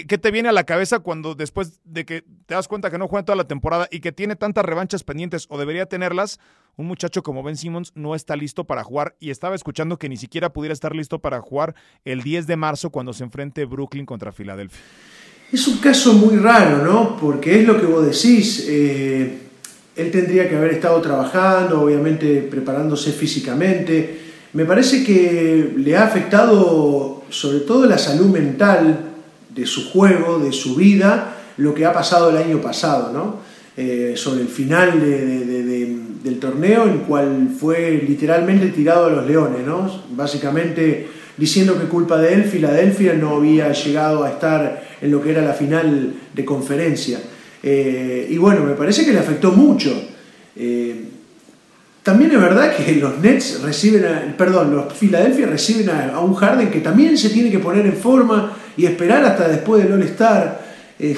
¿Qué, 0.00 0.16
te 0.16 0.30
viene 0.30 0.48
a 0.48 0.52
la 0.52 0.64
cabeza 0.64 1.00
cuando 1.00 1.34
después 1.34 1.80
de 1.84 2.06
que 2.06 2.24
te 2.46 2.54
das 2.54 2.66
cuenta 2.66 2.90
que 2.90 2.96
no 2.96 3.08
juega 3.08 3.26
toda 3.26 3.36
la 3.36 3.44
temporada 3.44 3.88
y 3.90 4.00
que 4.00 4.10
tiene 4.10 4.36
tantas 4.36 4.64
revanchas 4.64 5.04
pendientes 5.04 5.44
o 5.50 5.58
debería 5.58 5.84
tenerlas, 5.84 6.40
un 6.76 6.86
muchacho 6.86 7.22
como 7.22 7.42
Ben 7.42 7.58
Simmons 7.58 7.92
no 7.94 8.14
está 8.14 8.34
listo 8.34 8.64
para 8.64 8.84
jugar 8.84 9.16
y 9.20 9.28
estaba 9.28 9.54
escuchando 9.54 9.98
que 9.98 10.08
ni 10.08 10.16
siquiera 10.16 10.50
pudiera 10.50 10.72
estar 10.72 10.96
listo 10.96 11.18
para 11.18 11.42
jugar 11.42 11.74
el 12.06 12.22
10 12.22 12.46
de 12.46 12.56
marzo 12.56 12.88
cuando 12.88 13.12
se 13.12 13.24
enfrente 13.24 13.66
Brooklyn 13.66 14.06
contra 14.06 14.32
Filadelfia? 14.32 14.80
Es 15.52 15.68
un 15.68 15.76
caso 15.76 16.14
muy 16.14 16.38
raro, 16.38 16.82
¿no? 16.82 17.18
Porque 17.18 17.60
es 17.60 17.66
lo 17.66 17.78
que 17.78 17.84
vos 17.84 18.06
decís. 18.06 18.64
Eh, 18.66 19.40
él 19.94 20.10
tendría 20.10 20.48
que 20.48 20.56
haber 20.56 20.72
estado 20.72 21.02
trabajando, 21.02 21.82
obviamente 21.82 22.40
preparándose 22.50 23.12
físicamente. 23.12 24.20
Me 24.54 24.64
parece 24.64 25.04
que 25.04 25.74
le 25.76 25.94
ha 25.98 26.04
afectado 26.04 27.24
sobre 27.28 27.60
todo 27.60 27.84
la 27.84 27.98
salud 27.98 28.28
mental 28.28 29.11
de 29.54 29.66
su 29.66 29.90
juego, 29.90 30.38
de 30.38 30.52
su 30.52 30.76
vida, 30.76 31.36
lo 31.56 31.74
que 31.74 31.86
ha 31.86 31.92
pasado 31.92 32.30
el 32.30 32.36
año 32.36 32.60
pasado, 32.60 33.12
¿no? 33.12 33.36
Eh, 33.76 34.12
sobre 34.16 34.42
el 34.42 34.48
final 34.48 35.00
del 35.00 36.38
torneo, 36.38 36.84
en 36.84 36.90
el 36.90 36.98
cual 37.00 37.48
fue 37.58 38.04
literalmente 38.06 38.68
tirado 38.68 39.06
a 39.06 39.10
los 39.10 39.26
leones, 39.26 39.66
¿no? 39.66 39.90
Básicamente 40.10 41.08
diciendo 41.36 41.78
que 41.78 41.86
culpa 41.86 42.18
de 42.18 42.34
él, 42.34 42.44
Filadelfia 42.44 43.14
no 43.14 43.36
había 43.36 43.72
llegado 43.72 44.24
a 44.24 44.30
estar 44.30 44.82
en 45.00 45.10
lo 45.10 45.22
que 45.22 45.30
era 45.30 45.42
la 45.42 45.54
final 45.54 46.14
de 46.34 46.44
conferencia. 46.44 47.20
Eh, 47.62 48.26
y 48.28 48.36
bueno, 48.38 48.64
me 48.64 48.74
parece 48.74 49.04
que 49.04 49.12
le 49.12 49.18
afectó 49.18 49.52
mucho. 49.52 49.90
Eh, 50.56 51.04
también 52.02 52.32
es 52.32 52.40
verdad 52.40 52.74
que 52.76 52.96
los 52.96 53.18
Nets 53.18 53.62
reciben, 53.62 54.34
perdón, 54.36 54.74
los 54.74 54.92
Philadelphia 54.92 55.46
reciben 55.46 55.88
a, 55.88 56.18
un 56.18 56.34
Harden 56.34 56.70
que 56.70 56.80
también 56.80 57.16
se 57.16 57.30
tiene 57.30 57.50
que 57.50 57.60
poner 57.60 57.86
en 57.86 57.96
forma 57.96 58.56
y 58.76 58.86
esperar 58.86 59.24
hasta 59.24 59.48
después 59.48 59.82
del 59.82 59.92
All-Star. 59.92 60.60
Eh, 60.98 61.16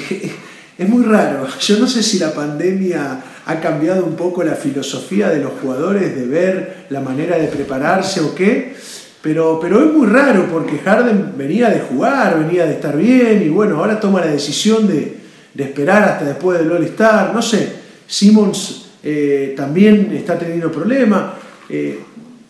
es 0.79 0.89
muy 0.89 1.05
raro. 1.05 1.47
Yo 1.61 1.79
no 1.79 1.87
sé 1.87 2.03
si 2.03 2.19
la 2.19 2.33
pandemia 2.33 3.23
ha 3.47 3.61
cambiado 3.61 4.05
un 4.05 4.17
poco 4.17 4.43
la 4.43 4.55
filosofía 4.55 5.29
de 5.29 5.41
los 5.41 5.53
jugadores 5.61 6.15
de 6.17 6.27
ver 6.27 6.87
la 6.91 7.01
manera 7.01 7.37
de 7.37 7.49
prepararse 7.49 8.21
o 8.21 8.35
qué, 8.35 8.75
pero, 9.21 9.59
pero 9.61 9.85
es 9.85 9.93
muy 9.93 10.07
raro 10.07 10.47
porque 10.51 10.79
Harden 10.79 11.35
venía 11.37 11.71
de 11.71 11.81
jugar, 11.81 12.39
venía 12.39 12.67
de 12.67 12.75
estar 12.75 12.97
bien 12.97 13.43
y 13.43 13.49
bueno, 13.49 13.79
ahora 13.79 14.01
toma 14.01 14.21
la 14.21 14.31
decisión 14.31 14.87
de, 14.87 15.17
de 15.55 15.65
esperar 15.65 16.03
hasta 16.05 16.25
después 16.25 16.59
del 16.59 16.71
All-Star. 16.71 17.33
No 17.35 17.41
sé, 17.41 17.73
Simmons 18.07 18.87
eh, 19.03 19.55
también 19.57 20.13
está 20.15 20.39
teniendo 20.39 20.73
problemas. 20.73 21.35
Eh, 21.69 22.01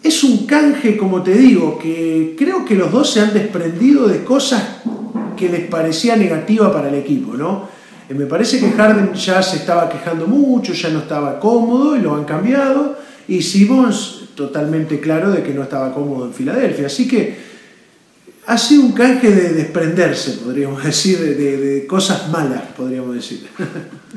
es 0.05 0.23
un 0.23 0.47
canje, 0.47 0.99
como 0.99 1.23
te 1.23 1.33
digo, 1.33 1.79
que 1.79 2.37
creo 2.39 2.65
que 2.65 2.75
los 2.75 2.93
dos 2.93 3.11
se 3.11 3.21
han 3.21 3.33
desprendido 3.33 4.07
de 4.07 4.23
cosas 4.23 4.63
que 5.35 5.49
les 5.49 5.67
parecía 5.67 6.15
negativa 6.15 6.71
para 6.71 6.91
el 6.91 6.95
equipo, 6.95 7.35
¿no? 7.35 7.69
Eh, 8.09 8.15
me 8.15 8.27
parece 8.27 8.61
que 8.61 8.71
Harden 8.71 9.15
ya 9.15 9.43
se 9.43 9.57
estaba 9.57 9.89
quejando 9.89 10.27
mucho, 10.27 10.75
ya 10.75 10.91
no 10.91 11.01
estaba 11.01 11.41
cómodo 11.41 11.97
y 11.97 12.01
lo 12.01 12.15
han 12.15 12.25
cambiado. 12.25 12.99
Y 13.27 13.41
Simons 13.41 14.25
totalmente 14.35 15.01
claro 15.01 15.31
de 15.31 15.43
que 15.43 15.55
no 15.55 15.63
estaba 15.63 15.95
cómodo 15.95 16.27
en 16.27 16.35
Filadelfia. 16.35 16.87
Así 16.87 17.09
que 17.09 17.37
ha 18.47 18.59
sido 18.59 18.83
un 18.83 18.93
canje 18.93 19.31
de 19.31 19.55
desprenderse, 19.55 20.33
podríamos 20.33 20.85
decir, 20.85 21.19
de, 21.19 21.87
cosas 21.87 22.29
malas, 22.29 22.63
podríamos 22.77 23.15
decir. 23.15 23.47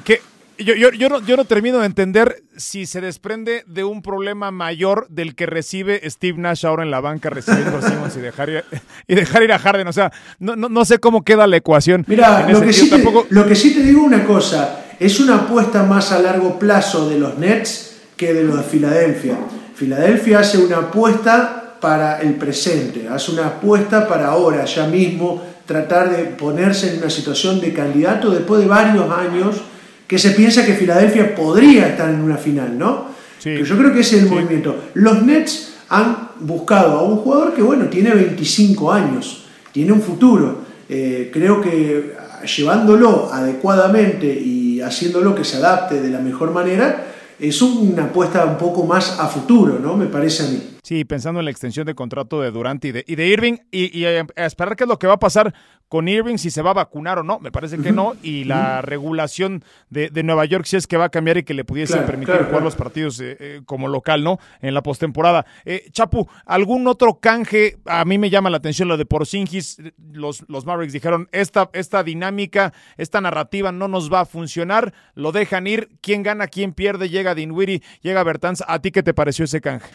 Que 0.03 0.19
yo, 0.59 0.75
yo, 0.75 0.91
yo, 0.91 1.09
no, 1.09 1.21
yo 1.21 1.37
no 1.37 1.45
termino 1.45 1.79
de 1.79 1.85
entender 1.85 2.43
si 2.55 2.85
se 2.85 3.01
desprende 3.01 3.63
de 3.67 3.83
un 3.83 4.01
problema 4.01 4.51
mayor 4.51 5.07
del 5.09 5.35
que 5.35 5.45
recibe 5.45 6.01
Steve 6.09 6.37
Nash 6.37 6.65
ahora 6.65 6.83
en 6.83 6.91
la 6.91 6.99
banca 6.99 7.29
recibiendo 7.29 7.77
a 7.77 7.81
Simmons 7.81 8.15
y 8.17 8.19
dejar 8.19 8.49
ir, 8.49 8.63
y 9.07 9.15
dejar 9.15 9.43
ir 9.43 9.51
a 9.51 9.59
Harden. 9.59 9.87
O 9.87 9.93
sea, 9.93 10.11
no, 10.39 10.55
no, 10.55 10.85
sé 10.85 10.99
cómo 10.99 11.23
queda 11.23 11.47
la 11.47 11.57
ecuación. 11.57 12.03
Mira, 12.07 12.49
lo 12.49 12.61
que, 12.61 12.73
sí 12.73 12.89
te, 12.89 13.03
lo 13.29 13.47
que 13.47 13.55
sí 13.55 13.73
te 13.73 13.81
digo 13.81 14.03
una 14.03 14.23
cosa, 14.23 14.85
es 14.99 15.19
una 15.19 15.35
apuesta 15.35 15.83
más 15.83 16.11
a 16.11 16.19
largo 16.19 16.57
plazo 16.57 17.09
de 17.09 17.19
los 17.19 17.37
Nets 17.37 17.97
que 18.15 18.33
de 18.33 18.43
los 18.43 18.57
de 18.57 18.63
Filadelfia. 18.63 19.37
Filadelfia 19.75 20.39
hace 20.39 20.57
una 20.57 20.77
apuesta 20.77 21.77
para 21.79 22.21
el 22.21 22.33
presente, 22.35 23.07
hace 23.07 23.31
una 23.31 23.47
apuesta 23.47 24.07
para 24.07 24.29
ahora, 24.29 24.65
ya 24.65 24.87
mismo, 24.87 25.43
tratar 25.65 26.09
de 26.09 26.23
ponerse 26.23 26.91
en 26.91 26.99
una 26.99 27.09
situación 27.09 27.61
de 27.61 27.73
candidato 27.73 28.31
después 28.31 28.61
de 28.61 28.67
varios 28.67 29.11
años 29.11 29.61
que 30.07 30.17
se 30.17 30.31
piensa 30.31 30.65
que 30.65 30.73
Filadelfia 30.73 31.35
podría 31.35 31.87
estar 31.89 32.09
en 32.09 32.21
una 32.21 32.37
final, 32.37 32.77
¿no? 32.77 33.07
Sí. 33.39 33.55
yo 33.63 33.77
creo 33.77 33.93
que 33.93 33.99
ese 33.99 34.17
es 34.17 34.23
el 34.23 34.29
movimiento. 34.29 34.75
Los 34.95 35.21
Nets 35.23 35.75
han 35.89 36.29
buscado 36.39 36.99
a 36.99 37.03
un 37.03 37.17
jugador 37.17 37.53
que, 37.53 37.61
bueno, 37.61 37.85
tiene 37.85 38.11
25 38.11 38.91
años, 38.91 39.45
tiene 39.71 39.91
un 39.91 40.01
futuro. 40.01 40.61
Eh, 40.89 41.29
creo 41.31 41.61
que 41.61 42.15
llevándolo 42.45 43.31
adecuadamente 43.31 44.27
y 44.27 44.81
haciéndolo 44.81 45.35
que 45.35 45.43
se 45.43 45.57
adapte 45.57 46.01
de 46.01 46.09
la 46.09 46.19
mejor 46.19 46.51
manera, 46.51 47.05
es 47.39 47.61
una 47.61 48.05
apuesta 48.05 48.45
un 48.45 48.57
poco 48.57 48.83
más 48.83 49.19
a 49.19 49.27
futuro, 49.27 49.79
¿no? 49.79 49.95
Me 49.95 50.07
parece 50.07 50.43
a 50.43 50.47
mí. 50.47 50.76
Sí, 50.87 51.03
pensando 51.03 51.41
en 51.41 51.43
la 51.43 51.51
extensión 51.51 51.85
de 51.85 51.95
contrato 51.95 52.39
de 52.39 52.49
Durant 52.49 52.85
y 52.85 52.93
de, 52.93 53.03
y 53.05 53.15
de 53.15 53.27
Irving 53.27 53.57
y, 53.71 54.05
a 54.05 54.25
esperar 54.45 54.77
qué 54.77 54.85
es 54.85 54.87
lo 54.87 54.97
que 54.97 55.05
va 55.05 55.15
a 55.15 55.19
pasar 55.19 55.53
con 55.89 56.07
Irving, 56.07 56.37
si 56.37 56.49
se 56.49 56.61
va 56.61 56.69
a 56.69 56.75
vacunar 56.75 57.19
o 57.19 57.23
no. 57.23 57.39
Me 57.39 57.51
parece 57.51 57.77
que 57.77 57.91
no. 57.91 58.13
Y 58.23 58.45
la 58.45 58.81
regulación 58.81 59.65
de, 59.89 60.09
Nueva 60.23 60.45
York, 60.45 60.63
si 60.63 60.77
es 60.77 60.87
que 60.87 60.95
va 60.95 61.03
a 61.03 61.09
cambiar 61.09 61.39
y 61.39 61.43
que 61.43 61.53
le 61.53 61.65
pudiese 61.65 61.97
permitir 61.97 62.37
jugar 62.45 62.63
los 62.63 62.77
partidos 62.77 63.19
eh, 63.19 63.35
eh, 63.37 63.61
como 63.65 63.89
local, 63.89 64.23
¿no? 64.23 64.39
En 64.61 64.73
la 64.73 64.81
postemporada. 64.81 65.45
Eh, 65.65 65.89
Chapu, 65.91 66.25
¿algún 66.45 66.87
otro 66.87 67.19
canje? 67.19 67.79
A 67.83 68.05
mí 68.05 68.17
me 68.17 68.29
llama 68.29 68.49
la 68.49 68.55
atención 68.55 68.87
lo 68.87 68.95
de 68.95 69.05
Porzingis. 69.05 69.81
Los, 70.13 70.45
los 70.47 70.65
Mavericks 70.65 70.93
dijeron: 70.93 71.27
esta, 71.33 71.69
esta 71.73 72.01
dinámica, 72.01 72.71
esta 72.95 73.19
narrativa 73.19 73.73
no 73.73 73.89
nos 73.89 74.09
va 74.09 74.21
a 74.21 74.25
funcionar. 74.25 74.93
Lo 75.15 75.33
dejan 75.33 75.67
ir. 75.67 75.89
¿Quién 75.99 76.23
gana? 76.23 76.47
¿Quién 76.47 76.71
pierde? 76.71 77.09
Llega 77.09 77.35
Dinwiddie, 77.35 77.83
llega 77.99 78.23
Bertans. 78.23 78.63
¿A 78.65 78.79
ti 78.79 78.91
qué 78.91 79.03
te 79.03 79.13
pareció 79.13 79.43
ese 79.43 79.59
canje? 79.59 79.85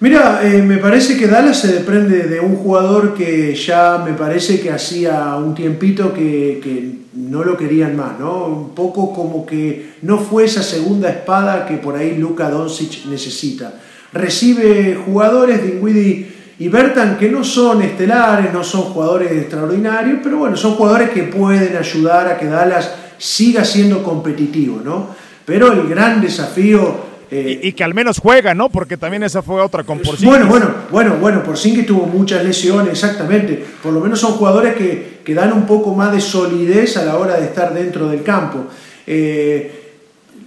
Mira, 0.00 0.40
eh, 0.42 0.60
me 0.60 0.78
parece 0.78 1.16
que 1.16 1.28
Dallas 1.28 1.60
se 1.60 1.72
desprende 1.72 2.24
de 2.24 2.40
un 2.40 2.56
jugador 2.56 3.14
que 3.14 3.54
ya 3.54 4.02
me 4.04 4.12
parece 4.12 4.60
que 4.60 4.70
hacía 4.70 5.36
un 5.36 5.54
tiempito 5.54 6.12
que, 6.12 7.04
no 7.14 7.44
lo 7.44 7.56
querían 7.56 7.96
más, 7.96 8.18
¿no? 8.18 8.46
Un 8.46 8.74
poco 8.74 9.12
como 9.12 9.46
que 9.46 9.94
no 10.02 10.18
fue 10.18 10.44
esa 10.44 10.64
segunda 10.64 11.08
espada 11.08 11.64
que 11.64 11.76
por 11.76 11.96
ahí 11.96 12.16
Luka 12.16 12.50
Doncic 12.50 13.06
necesita. 13.06 13.74
Recibe 14.12 14.98
jugadores, 15.06 15.62
Dinwiddie 15.62 16.26
y 16.58 16.68
Bertan, 16.68 17.16
que 17.16 17.30
no 17.30 17.44
son 17.44 17.82
estelares, 17.82 18.52
no 18.52 18.64
son 18.64 18.82
jugadores 18.82 19.30
extraordinarios, 19.30 20.18
pero 20.24 20.38
bueno, 20.38 20.56
son 20.56 20.74
jugadores 20.74 21.10
que 21.10 21.22
pueden 21.22 21.76
ayudar 21.76 22.26
a 22.26 22.36
que 22.36 22.46
Dallas 22.46 22.92
siga 23.16 23.64
siendo 23.64 24.02
competitivo, 24.02 24.80
¿no? 24.84 25.14
Pero 25.44 25.72
el 25.72 25.88
gran 25.88 26.20
desafío 26.20 27.13
eh, 27.36 27.60
y, 27.64 27.72
que 27.72 27.82
al 27.82 27.94
menos 27.94 28.20
juega, 28.20 28.54
¿no? 28.54 28.68
Porque 28.68 28.96
también 28.96 29.24
esa 29.24 29.42
fue 29.42 29.60
otra 29.60 29.82
con 29.82 29.98
Porzingis. 29.98 30.24
Bueno, 30.24 30.46
bueno, 30.46 30.72
bueno, 30.92 31.16
bueno, 31.20 31.42
Porzingis 31.42 31.84
tuvo 31.84 32.06
muchas 32.06 32.44
lesiones, 32.44 32.92
exactamente. 32.92 33.60
Por 33.82 33.92
lo 33.92 33.98
menos 33.98 34.20
son 34.20 34.34
jugadores 34.34 34.76
que, 34.76 35.18
que 35.24 35.34
dan 35.34 35.52
un 35.52 35.66
poco 35.66 35.92
más 35.96 36.12
de 36.12 36.20
solidez 36.20 36.96
a 36.96 37.04
la 37.04 37.16
hora 37.18 37.36
de 37.36 37.46
estar 37.46 37.74
dentro 37.74 38.06
del 38.06 38.22
campo. 38.22 38.66
Eh, 39.04 39.94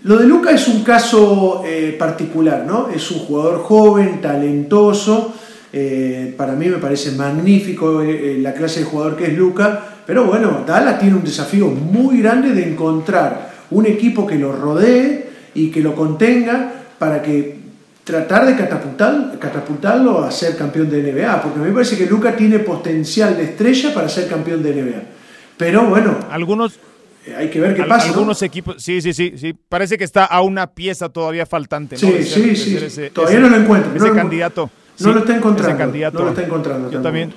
lo 0.04 0.18
de 0.18 0.28
Luca 0.28 0.52
es 0.52 0.66
un 0.70 0.82
caso 0.86 1.62
eh, 1.66 1.94
particular, 2.00 2.64
¿no? 2.66 2.88
Es 2.88 3.12
un 3.12 3.20
jugador 3.20 3.64
joven, 3.64 4.22
talentoso. 4.22 5.34
para 6.38 6.54
mí 6.54 6.70
me 6.70 6.78
parece 6.78 7.12
magnífico 7.12 8.02
la 8.02 8.54
clase 8.54 8.80
de 8.80 8.86
jugador 8.86 9.18
que 9.18 9.26
es 9.26 9.38
Luca. 9.38 9.84
Pero 10.06 10.24
bueno, 10.24 10.64
Dallas 10.66 11.00
tiene 11.00 11.16
un 11.16 11.24
desafío 11.26 11.68
muy 11.68 12.22
grande 12.22 12.54
de 12.54 12.64
encontrar 12.64 13.52
un 13.72 13.86
equipo 13.86 14.26
que 14.26 14.36
lo 14.36 14.54
rodee 14.54 15.28
y 15.54 15.70
que 15.70 15.82
lo 15.82 15.96
contenga 15.96 16.77
para 16.98 17.22
que 17.22 17.60
tratar 18.04 18.46
de 18.46 18.56
catapultar, 18.56 19.38
catapultarlo 19.40 20.24
a 20.24 20.32
ser 20.32 20.56
campeón 20.56 20.90
de 20.90 21.04
NBA, 21.04 21.42
porque 21.42 21.60
a 21.60 21.62
mí 21.62 21.68
me 21.68 21.74
parece 21.74 21.98
que 21.98 22.06
Luca 22.06 22.36
tiene 22.36 22.60
potencial 22.60 23.36
de 23.36 23.44
estrella 23.44 23.94
para 23.94 24.08
ser 24.08 24.28
campeón 24.28 24.64
de 24.64 24.74
NBA. 24.74 25.02
Pero 25.58 25.86
bueno, 25.90 26.18
algunos 26.30 26.80
eh, 27.26 27.36
hay 27.36 27.50
que 27.50 27.60
ver 27.60 27.76
qué 27.76 27.84
pasa. 27.84 28.08
Algunos 28.08 28.42
equipos, 28.42 28.82
sí, 28.82 29.02
sí, 29.02 29.14
sí, 29.14 29.34
sí, 29.36 29.54
parece 29.54 29.98
que 29.98 30.06
está 30.06 30.26
a 30.26 30.42
una 30.42 30.68
pieza 30.68 31.10
todavía 31.10 31.46
faltante. 31.46 31.96
¿no? 31.96 32.00
Sí, 32.00 32.24
sí, 32.24 32.90
sí. 32.90 33.10
todavía 33.12 33.40
no 33.40 33.50
lo 33.50 33.58
encuentro. 33.58 33.94
Ese 33.94 34.14
candidato. 34.14 34.70
No 35.00 35.14
lo 35.14 35.20
está 35.20 35.36
encontrando. 35.36 35.86
no 36.14 36.24
lo 36.24 36.30
está 36.30 36.44
encontrando. 36.44 36.92
Yo 36.92 37.02
también. 37.02 37.34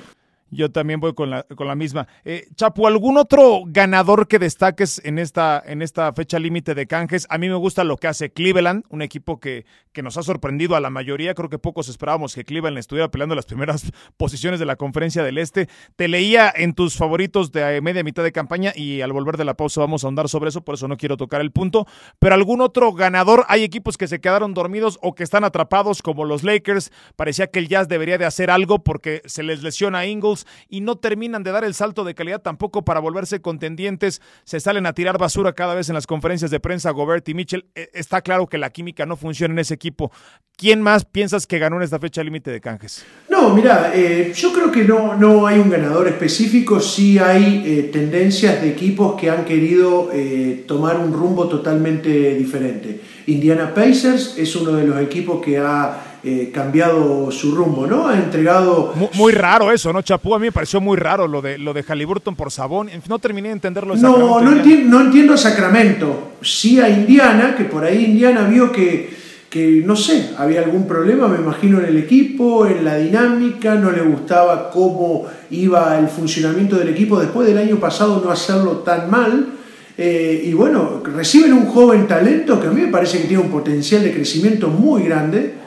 Yo 0.51 0.71
también 0.71 1.01
voy 1.01 1.15
con 1.15 1.31
la, 1.31 1.45
con 1.45 1.67
la 1.67 1.75
misma. 1.75 2.09
Eh, 2.25 2.49
Chapu, 2.55 2.87
¿algún 2.87 3.17
otro 3.17 3.63
ganador 3.67 4.27
que 4.27 4.39
destaques 4.39 5.01
en 5.05 5.19
esta, 5.19 5.63
en 5.65 5.81
esta 5.81 6.13
fecha 6.13 6.39
límite 6.39 6.75
de 6.75 6.87
canjes? 6.87 7.27
A 7.31 7.39
mí 7.39 7.49
me 7.49 7.55
gusta 7.55 7.85
lo 7.85 7.97
que 7.97 8.09
hace 8.09 8.33
Cleveland, 8.33 8.85
un 8.89 9.03
equipo 9.03 9.39
que, 9.39 9.65
que 9.93 10.03
nos 10.03 10.17
ha 10.17 10.23
sorprendido 10.23 10.75
a 10.75 10.81
la 10.81 10.91
mayoría. 10.91 11.35
Creo 11.35 11.49
que 11.49 11.59
pocos 11.59 11.89
esperábamos 11.89 12.35
que 12.35 12.45
Cleveland 12.45 12.79
estuviera 12.79 13.11
peleando 13.11 13.35
las 13.35 13.47
primeras 13.47 13.93
posiciones 14.17 14.59
de 14.59 14.67
la 14.67 14.77
conferencia 14.77 15.23
del 15.23 15.39
Este. 15.39 15.69
Te 15.97 16.09
leía 16.09 16.53
en 16.55 16.75
tus 16.75 16.97
favoritos 16.97 17.53
de 17.53 17.81
media 17.81 18.03
mitad 18.03 18.25
de 18.25 18.33
campaña 18.33 18.73
y 18.75 19.01
al 19.03 19.13
volver 19.13 19.37
de 19.37 19.45
la 19.45 19.55
pausa 19.55 19.81
vamos 19.81 20.03
a 20.03 20.09
ahondar 20.09 20.29
sobre 20.29 20.49
eso, 20.49 20.63
por 20.63 20.75
eso 20.75 20.89
no 20.89 20.97
quiero 20.97 21.17
tocar 21.17 21.41
el 21.41 21.53
punto. 21.53 21.87
Pero 22.19 22.35
algún 22.35 22.61
otro 22.61 22.93
ganador, 22.93 23.45
hay 23.49 23.63
equipos 23.63 23.97
que 23.97 24.09
se 24.09 24.21
quedaron 24.21 24.55
dormidos 24.55 24.99
o 25.01 25.15
que 25.15 25.23
están 25.23 25.45
atrapados 25.45 26.03
como 26.03 26.25
los 26.25 26.43
Lakers. 26.43 26.91
Parecía 27.15 27.47
que 27.47 27.61
el 27.61 27.69
Jazz 27.69 27.89
debería 27.89 28.19
de 28.19 28.25
hacer 28.25 28.51
algo 28.51 28.83
porque 28.83 29.23
se 29.27 29.43
les 29.43 29.63
lesiona 29.63 30.01
a 30.01 30.07
Ingles 30.07 30.40
y 30.69 30.81
no 30.81 30.97
terminan 30.97 31.43
de 31.43 31.53
dar 31.53 31.65
el 31.65 31.75
salto 31.75 32.05
de 32.05 32.15
calidad 32.15 32.43
tampoco 32.43 32.85
para 32.85 33.01
volverse 33.01 33.41
contendientes. 33.41 34.21
Se 34.45 34.61
salen 34.61 34.87
a 34.87 34.93
tirar 34.93 35.19
basura 35.19 35.53
cada 35.53 35.75
vez 35.75 35.89
en 35.89 35.95
las 35.95 36.07
conferencias 36.07 36.51
de 36.51 36.61
prensa 36.61 36.91
Gobert 36.91 37.29
y 37.29 37.35
Mitchell. 37.35 37.67
E, 37.75 37.91
está 37.95 38.21
claro 38.21 38.47
que 38.47 38.59
la 38.59 38.71
química 38.71 39.07
no 39.07 39.17
funciona 39.17 39.53
en 39.53 39.59
ese 39.61 39.75
equipo. 39.75 40.13
¿Quién 40.57 40.83
más 40.83 41.05
piensas 41.05 41.47
que 41.47 41.59
ganó 41.59 41.77
en 41.77 41.83
esta 41.83 41.99
fecha 41.99 42.23
límite 42.23 42.51
de 42.51 42.61
canjes? 42.61 43.05
No, 43.31 43.55
mira, 43.55 43.93
eh, 43.95 44.33
yo 44.35 44.53
creo 44.53 44.71
que 44.71 44.85
no, 44.85 45.17
no 45.17 45.47
hay 45.47 45.59
un 45.59 45.71
ganador 45.71 46.07
específico, 46.09 46.81
sí 46.81 47.19
hay 47.19 47.63
eh, 47.65 47.83
tendencias 47.93 48.61
de 48.61 48.71
equipos 48.71 49.19
que 49.19 49.31
han 49.31 49.45
querido 49.45 50.11
eh, 50.13 50.65
tomar 50.69 50.99
un 50.99 51.13
rumbo 51.13 51.49
totalmente 51.49 52.35
diferente. 52.35 53.01
Indiana 53.27 53.73
Pacers 53.75 54.35
es 54.37 54.55
uno 54.57 54.73
de 54.73 54.87
los 54.87 55.01
equipos 55.01 55.41
que 55.41 55.59
ha 55.59 56.10
eh, 56.23 56.51
cambiado 56.53 57.31
su 57.31 57.55
rumbo, 57.55 57.87
¿no? 57.87 58.07
Ha 58.07 58.19
entregado... 58.19 58.93
Muy, 59.15 59.33
raro 59.33 59.73
eso, 59.73 59.91
¿no, 59.91 60.03
Chapú? 60.03 60.35
A 60.35 60.39
mí 60.39 60.47
me 60.47 60.53
pareció 60.53 60.79
muy 60.79 60.99
raro 60.99 61.27
lo 61.27 61.41
de, 61.41 61.57
lo 61.57 61.73
de 61.73 61.83
Halliburton 61.83 62.37
por 62.37 62.51
Sabón. 62.51 62.91
No 63.09 63.19
terminé 63.19 63.49
de 63.49 63.55
entenderlo. 63.55 63.97
No, 63.97 64.39
no, 64.39 64.53
no 64.53 65.01
entiendo 65.01 65.33
a 65.33 65.39
Sacramento. 65.39 66.33
Sí 66.43 66.79
a 66.79 66.91
Indiana, 66.91 67.55
que 67.57 67.65
por 67.65 67.85
ahí 67.85 68.05
Indiana 68.05 68.43
vio 68.43 68.71
que, 68.71 69.17
que, 69.49 69.83
no 69.83 69.97
sé, 69.97 70.33
había 70.37 70.61
algún 70.61 70.87
problema, 70.87 71.27
me 71.27 71.39
imagino, 71.39 71.79
en 71.79 71.87
el 71.87 71.97
equipo, 71.97 72.67
en 72.67 72.85
la 72.85 72.97
dinámica, 72.97 73.75
no 73.77 73.91
le 73.91 74.03
gustaba 74.03 74.71
cómo 74.71 75.25
iba 75.51 75.99
el 75.99 76.09
funcionamiento 76.09 76.77
del 76.77 76.91
equipo 76.91 77.19
después 77.19 77.49
del 77.49 77.57
año 77.57 77.77
pasado 77.77 78.21
no 78.23 78.31
hacerlo 78.31 78.79
tan 78.79 79.11
mal. 79.11 79.55
Eh, 79.97 80.43
y 80.45 80.53
bueno, 80.53 81.03
reciben 81.03 81.55
un 81.55 81.67
joven 81.67 82.07
talento 82.07 82.61
que 82.61 82.69
a 82.69 82.71
mí 82.71 82.83
me 82.83 82.89
parece 82.89 83.23
que 83.23 83.25
tiene 83.25 83.43
un 83.43 83.51
potencial 83.51 84.03
de 84.03 84.13
crecimiento 84.13 84.69
muy 84.69 85.05
grande 85.05 85.61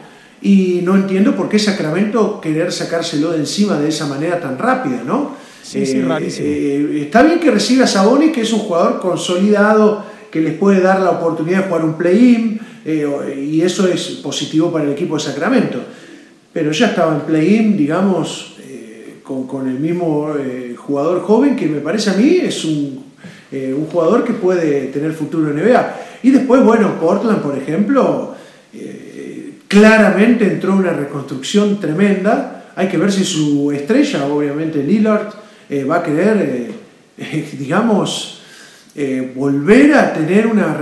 y 0.44 0.82
no 0.84 0.96
entiendo 0.96 1.36
por 1.36 1.48
qué 1.48 1.58
Sacramento 1.58 2.42
querer 2.42 2.72
sacárselo 2.74 3.32
de 3.32 3.40
encima 3.40 3.80
de 3.80 3.88
esa 3.88 4.08
manera 4.08 4.42
tan 4.42 4.58
rápida, 4.58 5.02
¿no? 5.06 5.38
Sí, 5.64 5.86
sí, 5.86 6.00
eh, 6.00 6.28
eh, 6.30 7.02
está 7.04 7.24
bien 7.24 7.40
que 7.40 7.50
reciba 7.50 7.86
a 7.86 7.88
Sabonis, 7.88 8.34
que 8.34 8.42
es 8.42 8.52
un 8.52 8.60
jugador 8.60 9.00
consolidado, 9.00 10.04
que 10.30 10.42
les 10.42 10.56
puede 10.56 10.82
dar 10.82 11.00
la 11.00 11.12
oportunidad 11.12 11.60
de 11.60 11.64
jugar 11.70 11.86
un 11.86 11.94
play-in, 11.94 12.60
eh, 12.84 13.48
y 13.50 13.62
eso 13.62 13.88
es 13.88 14.20
positivo 14.22 14.70
para 14.70 14.84
el 14.84 14.92
equipo 14.92 15.16
de 15.16 15.22
Sacramento. 15.22 15.80
Pero 16.52 16.74
ya 16.74 16.88
estaba 16.88 17.16
en 17.16 17.22
play-in, 17.22 17.78
digamos, 17.78 18.58
con, 19.24 19.48
con, 19.48 19.70
el 19.70 19.80
mismo 19.80 20.36
jugador 20.76 21.22
joven, 21.22 21.56
que 21.56 21.68
me 21.68 21.80
parece 21.80 22.10
a 22.10 22.14
mí 22.14 22.42
es 22.44 22.66
un, 22.66 23.06
un 23.52 23.86
jugador 23.86 24.26
que 24.26 24.34
puede 24.34 24.88
tener 24.88 25.14
futuro 25.14 25.50
en 25.50 25.56
NBA. 25.56 25.96
Y 26.24 26.32
después, 26.32 26.64
bueno, 26.64 27.00
Portland, 27.00 27.42
por 27.42 27.58
ejemplo, 27.58 28.36
claramente 29.74 30.46
entró 30.46 30.76
una 30.76 30.94
reconstrucción 30.94 31.80
tremenda. 31.80 32.72
Hay 32.76 32.88
que 32.88 32.98
ver 32.98 33.12
si 33.12 33.24
su 33.24 33.72
estrella, 33.72 34.28
obviamente 34.28 34.84
Lillard, 34.84 35.34
eh, 35.70 35.84
va 35.84 35.98
a 35.98 36.04
querer, 36.04 36.38
eh, 36.38 36.72
eh, 37.18 37.50
digamos, 37.58 38.40
volver 39.36 39.96
a 39.96 40.14
tener 40.14 40.46
una 40.46 40.78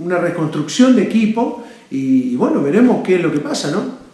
una 0.00 0.18
reconstrucción 0.18 0.96
de 0.96 1.02
equipo 1.04 1.64
y, 1.88 2.34
bueno, 2.34 2.60
veremos 2.60 3.04
qué 3.04 3.14
es 3.14 3.22
lo 3.22 3.30
que 3.30 3.38
pasa, 3.38 3.70
¿no? 3.70 4.05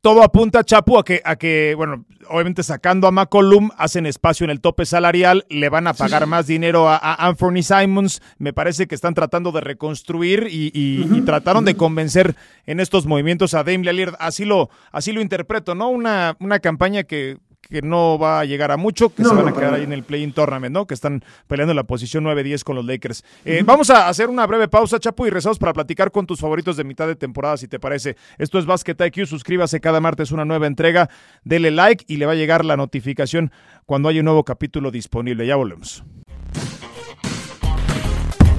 Todo 0.00 0.22
apunta, 0.22 0.62
Chapu, 0.62 0.98
a 0.98 1.04
que, 1.04 1.20
a 1.24 1.36
que, 1.36 1.74
bueno, 1.76 2.04
obviamente 2.28 2.62
sacando 2.62 3.08
a 3.08 3.10
McCollum, 3.10 3.70
hacen 3.76 4.06
espacio 4.06 4.44
en 4.44 4.50
el 4.50 4.60
tope 4.60 4.86
salarial, 4.86 5.44
le 5.48 5.68
van 5.68 5.86
a 5.86 5.94
pagar 5.94 6.26
más 6.26 6.46
dinero 6.46 6.88
a, 6.88 6.98
Anthony 7.26 7.62
Simons. 7.62 8.22
Me 8.38 8.52
parece 8.52 8.86
que 8.86 8.94
están 8.94 9.14
tratando 9.14 9.50
de 9.50 9.60
reconstruir 9.60 10.46
y, 10.50 11.22
trataron 11.22 11.64
de 11.64 11.76
convencer 11.76 12.36
en 12.64 12.80
estos 12.80 13.06
movimientos 13.06 13.54
a 13.54 13.64
Dame 13.64 13.92
Lillard. 13.92 14.14
Así 14.18 14.44
lo, 14.44 14.70
así 14.92 15.12
lo 15.12 15.20
interpreto, 15.20 15.74
¿no? 15.74 15.88
Una, 15.88 16.36
una 16.38 16.60
campaña 16.60 17.02
que 17.02 17.38
que 17.68 17.82
no 17.82 18.18
va 18.18 18.40
a 18.40 18.44
llegar 18.44 18.70
a 18.70 18.76
mucho, 18.76 19.14
que 19.14 19.24
se 19.24 19.34
van 19.34 19.48
a 19.48 19.52
quedar 19.52 19.74
ahí 19.74 19.82
en 19.82 19.92
el 19.92 20.02
play-in 20.02 20.32
tournament, 20.32 20.72
¿no? 20.72 20.86
Que 20.86 20.94
están 20.94 21.22
peleando 21.46 21.72
en 21.72 21.76
la 21.76 21.84
posición 21.84 22.24
9-10 22.24 22.64
con 22.64 22.76
los 22.76 22.84
Lakers. 22.84 23.24
Eh, 23.44 23.62
vamos 23.64 23.90
a 23.90 24.08
hacer 24.08 24.30
una 24.30 24.46
breve 24.46 24.68
pausa, 24.68 24.98
Chapu, 24.98 25.26
y 25.26 25.30
rezamos 25.30 25.58
para 25.58 25.74
platicar 25.74 26.10
con 26.10 26.26
tus 26.26 26.40
favoritos 26.40 26.76
de 26.76 26.84
mitad 26.84 27.06
de 27.06 27.14
temporada, 27.14 27.56
si 27.58 27.68
te 27.68 27.78
parece. 27.78 28.16
Esto 28.38 28.58
es 28.58 28.64
Basket 28.64 28.96
IQ, 28.98 29.26
suscríbase 29.26 29.80
cada 29.80 30.00
martes 30.00 30.32
una 30.32 30.46
nueva 30.46 30.66
entrega, 30.66 31.10
dele 31.44 31.70
like 31.70 32.04
y 32.08 32.16
le 32.16 32.26
va 32.26 32.32
a 32.32 32.36
llegar 32.36 32.64
la 32.64 32.76
notificación 32.76 33.52
cuando 33.84 34.08
haya 34.08 34.20
un 34.20 34.26
nuevo 34.26 34.44
capítulo 34.44 34.90
disponible. 34.90 35.46
Ya 35.46 35.56
volvemos. 35.56 36.02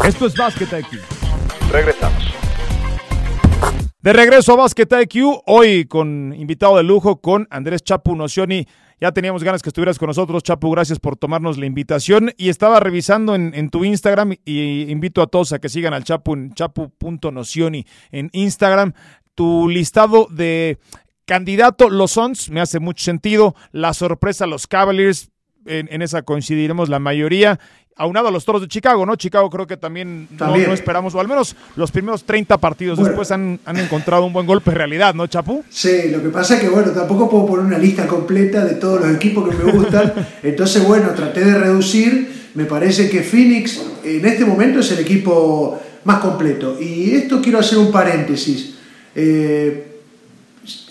Esto 0.05 0.27
es 0.27 0.35
Basket 0.35 0.79
IQ. 0.79 0.99
Regresamos. 1.71 2.39
De 4.01 4.13
regreso 4.13 4.53
a 4.53 4.55
Basket 4.55 4.87
IQ, 5.01 5.41
hoy 5.45 5.83
con 5.83 6.33
invitado 6.33 6.77
de 6.77 6.83
lujo 6.83 7.19
con 7.19 7.47
Andrés 7.49 7.83
Chapu 7.83 8.15
Nocioni 8.15 8.65
ya 9.01 9.11
teníamos 9.11 9.43
ganas 9.43 9.61
que 9.61 9.69
estuvieras 9.69 9.97
con 9.97 10.07
nosotros, 10.07 10.43
Chapu. 10.43 10.71
Gracias 10.71 10.99
por 10.99 11.15
tomarnos 11.15 11.57
la 11.57 11.65
invitación. 11.65 12.33
Y 12.37 12.49
estaba 12.49 12.79
revisando 12.79 13.35
en, 13.35 13.69
tu 13.69 13.85
Instagram 13.85 14.35
y 14.45 14.91
invito 14.91 15.21
a 15.21 15.27
todos 15.27 15.53
a 15.53 15.59
que 15.59 15.69
sigan 15.69 15.93
al 15.93 16.03
Chapu 16.03 16.33
en 16.33 16.53
chapu.nocioni 16.53 17.85
en 18.11 18.29
Instagram. 18.33 18.93
Tu 19.35 19.69
listado 19.69 20.27
de 20.29 20.79
candidato, 21.25 21.89
los 21.89 22.11
Suns, 22.11 22.49
me 22.49 22.59
hace 22.59 22.79
mucho 22.79 23.03
sentido. 23.03 23.55
La 23.71 23.93
sorpresa, 23.93 24.47
los 24.47 24.67
Cavaliers, 24.67 25.29
en, 25.65 25.87
en, 25.91 26.01
esa 26.01 26.21
coincidiremos 26.21 26.89
la 26.89 26.99
mayoría 26.99 27.59
aunado 27.99 28.29
a 28.29 28.31
los 28.31 28.45
Toros 28.45 28.61
de 28.61 28.67
Chicago, 28.69 29.05
¿no? 29.05 29.17
Chicago 29.17 29.49
creo 29.49 29.67
que 29.67 29.75
también, 29.75 30.29
No, 30.39 30.55
esperamos, 30.55 31.13
o 31.15 31.19
al 31.19 31.27
menos 31.27 31.55
los 31.75 31.91
primeros 31.91 32.23
30 32.23 32.57
partidos 32.57 32.97
después 32.97 33.29
han, 33.29 33.59
encontrado 33.75 34.25
un 34.25 34.31
buen 34.31 34.47
golpe 34.47 34.71
de 34.71 34.77
realidad, 34.77 35.13
¿no, 35.13 35.27
Chapu? 35.27 35.63
Sí, 35.69 36.09
lo 36.09 36.23
que 36.23 36.29
pasa 36.29 36.55
es 36.55 36.61
que, 36.61 36.69
bueno, 36.69 36.91
tampoco 36.91 37.29
puedo 37.29 37.45
poner 37.45 37.65
una 37.65 37.77
lista 37.77 38.07
completa 38.07 38.63
de 38.63 38.75
todos 38.75 39.01
los 39.01 39.13
equipos 39.13 39.49
que 39.49 39.63
me 39.63 39.71
gustan, 39.73 40.13
entonces, 40.43 40.87
bueno, 40.87 41.09
traté 41.09 41.43
de 41.43 41.59
reducir, 41.59 42.49
me 42.55 42.63
parece 42.63 43.09
que 43.09 43.21
Phoenix 43.21 43.81
en 44.05 44.25
este 44.25 44.45
momento 44.45 44.79
es 44.79 44.91
el 44.93 44.99
equipo 44.99 45.77
más 46.05 46.19
completo. 46.19 46.77
Y 46.79 47.11
esto 47.11 47.41
quiero 47.41 47.59
hacer 47.59 47.77
un 47.77 47.91
paréntesis. 47.91 48.75
Eh, 49.13 49.85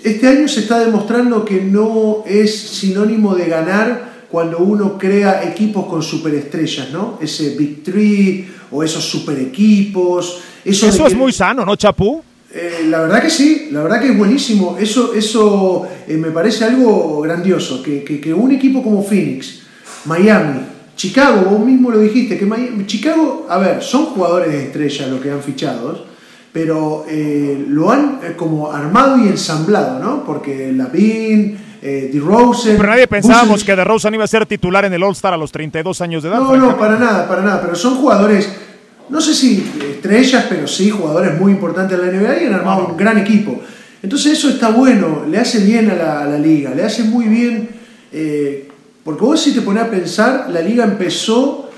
este 0.04 0.28
año 0.28 0.46
se 0.46 0.60
está 0.60 0.78
demostrando 0.80 1.44
que 1.44 1.62
no 1.62 2.22
es 2.26 2.54
sinónimo 2.54 3.34
de 3.34 3.46
ganar 3.46 4.07
cuando 4.30 4.58
uno 4.58 4.99
crea 4.99 5.42
equipos 5.44 5.87
con 5.87 6.02
superestrellas, 6.02 6.90
¿no? 6.90 7.18
Ese 7.20 7.56
Big 7.56 7.82
Three 7.82 8.49
o 8.70 8.82
esos 8.82 9.04
super 9.04 9.38
equipos. 9.38 10.40
Eso, 10.64 11.06
es 11.06 11.14
muy 11.14 11.32
sano, 11.32 11.64
¿no, 11.64 11.76
Chapú? 11.76 12.23
Eh, 12.52 12.87
la 12.88 13.00
verdad 13.00 13.23
que 13.23 13.30
sí, 13.30 13.68
la 13.70 13.82
verdad 13.82 14.00
que 14.00 14.08
es 14.08 14.18
buenísimo. 14.18 14.76
Eso, 14.78 15.14
eso 15.14 15.87
eh, 16.06 16.16
me 16.16 16.30
parece 16.30 16.64
algo 16.64 17.20
grandioso. 17.20 17.82
Que, 17.82 18.02
que, 18.04 18.35
un 18.35 18.52
equipo 18.52 18.82
como 18.82 19.02
Phoenix, 19.02 19.61
Miami, 20.04 20.61
Chicago, 20.97 21.42
vos 21.50 21.61
mismo 21.61 21.90
lo 21.90 21.99
dijiste, 21.99 22.38
que 22.38 22.87
Chicago, 22.87 23.47
a 23.49 23.58
ver, 23.58 23.82
son 23.82 24.06
jugadores 24.06 24.52
de 24.52 24.64
estrella 24.64 25.06
los 25.06 25.20
que 25.20 25.30
han 25.30 25.42
fichado, 25.42 26.06
pero 26.52 27.04
eh, 27.08 27.64
lo 27.68 27.90
han 27.90 28.20
como 28.37 28.73
armado 28.73 29.18
y 29.18 29.28
ensamblado, 29.28 30.00
¿no? 30.00 30.25
Porque 30.25 30.73
Lavin, 30.73 31.56
eh, 31.80 32.11
Pero 32.12 32.88
nadie 32.88 33.06
pensábamos 33.06 33.62
que 33.62 33.76
DeRozan 33.76 34.14
iba 34.14 34.25
a 34.25 34.28
ser 34.28 34.47
titular 34.47 34.84
en 34.84 34.93
el 34.93 35.02
All-Star 35.02 35.34
a 35.34 35.36
los 35.36 35.52
32 35.52 36.00
años 36.00 36.23
de 36.23 36.28
edad. 36.28 36.41
No, 36.41 36.56
no, 36.56 36.76
para 36.76 36.99
nada, 36.99 37.28
para 37.28 37.43
nada. 37.43 37.60
Pero 37.62 37.76
son 37.76 37.97
jugadores, 37.97 38.50
no 39.08 39.21
sé 39.21 39.34
si 39.34 39.64
estrellas, 39.91 40.47
pero 40.49 40.67
sí 40.67 40.91
jugadores 40.91 41.38
muy 41.38 41.52
importantes 41.52 41.99
en 41.99 42.06
la 42.06 42.12
NBA 42.12 42.43
y 42.43 42.47
han 42.47 42.54
armado 42.54 42.88
un 42.88 42.97
gran 42.97 43.19
equipo. 43.19 43.60
Entonces 44.02 44.32
eso 44.32 44.49
está 44.49 44.71
bueno, 44.71 45.25
le 45.28 45.38
hace 45.38 45.60
bien 45.60 45.91
a 45.91 45.95
la, 46.25 46.38
liga, 46.38 46.73
le 46.75 46.84
hace 46.84 47.04
muy 47.04 47.26
bien. 47.26 47.69
Eh, 48.12 48.69
porque 49.04 49.25
vos 49.25 49.41
si 49.41 49.52
te 49.52 49.62
pones 49.62 49.84
a 49.84 49.91
pensar, 49.91 50.49
la 50.50 50.60
liga 50.60 50.84
empezó 50.84 51.71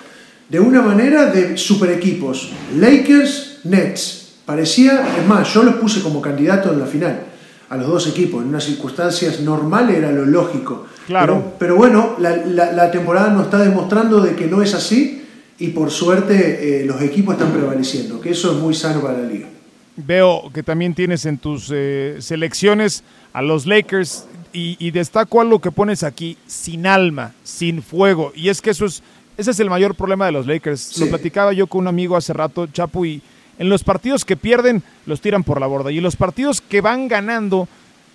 de 0.49 0.61
una 0.61 0.81
manera 0.83 1.27
de 1.27 1.59
super 1.59 1.91
equipos. 1.91 2.51
Lakers, 2.77 3.61
Nets. 3.65 4.17
Parecía, 4.47 5.05
es 5.19 5.27
más, 5.27 5.53
yo 5.53 5.63
los 5.63 5.75
puse 5.77 6.03
como 6.03 6.21
candidato 6.21 6.73
en 6.73 6.81
la 6.81 6.87
final 6.87 7.30
a 7.71 7.77
los 7.77 7.87
dos 7.87 8.07
equipos. 8.09 8.43
En 8.43 8.49
unas 8.49 8.65
circunstancias 8.65 9.41
normales 9.41 9.97
era 9.97 10.13
lo 10.13 10.27
lógico. 10.27 10.87
Claro. 11.07 11.55
Pero, 11.59 11.77
bueno, 11.77 12.17
la, 12.19 12.91
temporada 12.91 13.31
nos 13.31 13.45
está 13.45 13.59
demostrando 13.59 14.21
de 14.21 14.35
que 14.35 14.47
no 14.47 14.61
es 14.61 14.75
así 14.75 15.25
y 15.59 15.69
por 15.69 15.91
suerte 15.91 16.83
eh, 16.83 16.85
los 16.85 17.01
equipos 17.01 17.35
están 17.35 17.53
prevaleciendo, 17.53 18.21
que 18.21 18.31
eso 18.31 18.53
es 18.53 18.59
muy 18.59 18.75
sano 18.75 19.01
para 19.01 19.19
la 19.19 19.29
liga. 19.29 19.49
Veo 19.97 20.51
que 20.53 20.63
también 20.63 20.95
tienes 20.95 21.27
en 21.27 21.39
tus 21.39 21.71
eh, 21.73 22.17
selecciones 22.21 23.05
a 23.33 23.43
los 23.43 23.67
Lakers 23.67 24.27
y, 24.53 24.91
destaco 24.91 25.41
algo 25.41 25.61
que 25.61 25.71
pones 25.71 26.03
aquí, 26.03 26.37
sin 26.47 26.87
alma, 26.87 27.35
sin 27.45 27.83
fuego. 27.83 28.33
Y 28.35 28.49
es 28.49 28.61
que 28.61 28.71
eso 28.71 28.87
es, 28.87 29.03
ese 29.37 29.53
es 29.53 29.61
el 29.61 29.71
mayor 29.71 29.95
problema 29.95 30.27
de 30.27 30.33
los 30.33 30.47
Lakers. 30.47 30.99
Lo 30.99 31.07
platicaba 31.07 31.53
yo 31.53 31.69
con 31.69 31.83
un 31.83 31.89
amigo 31.89 32.17
hace 32.17 32.33
rato, 32.33 32.67
Chapu, 32.67 33.05
y 33.05 33.23
en 33.61 33.69
los 33.69 33.85
partidos 33.85 34.25
que 34.25 34.39
pierden, 34.39 34.83
los 35.05 35.21
tiran 35.21 35.45
por 35.45 35.61
la 35.61 35.67
borda. 35.67 35.93
Y 35.93 35.99
en 35.99 36.03
los 36.03 36.17
partidos 36.17 36.63
que 36.63 36.81
van 36.81 37.09
ganando 37.09 37.69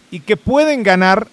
y 0.09 0.19
que 0.21 0.37
pueden 0.37 0.81
ganar, 0.81 1.27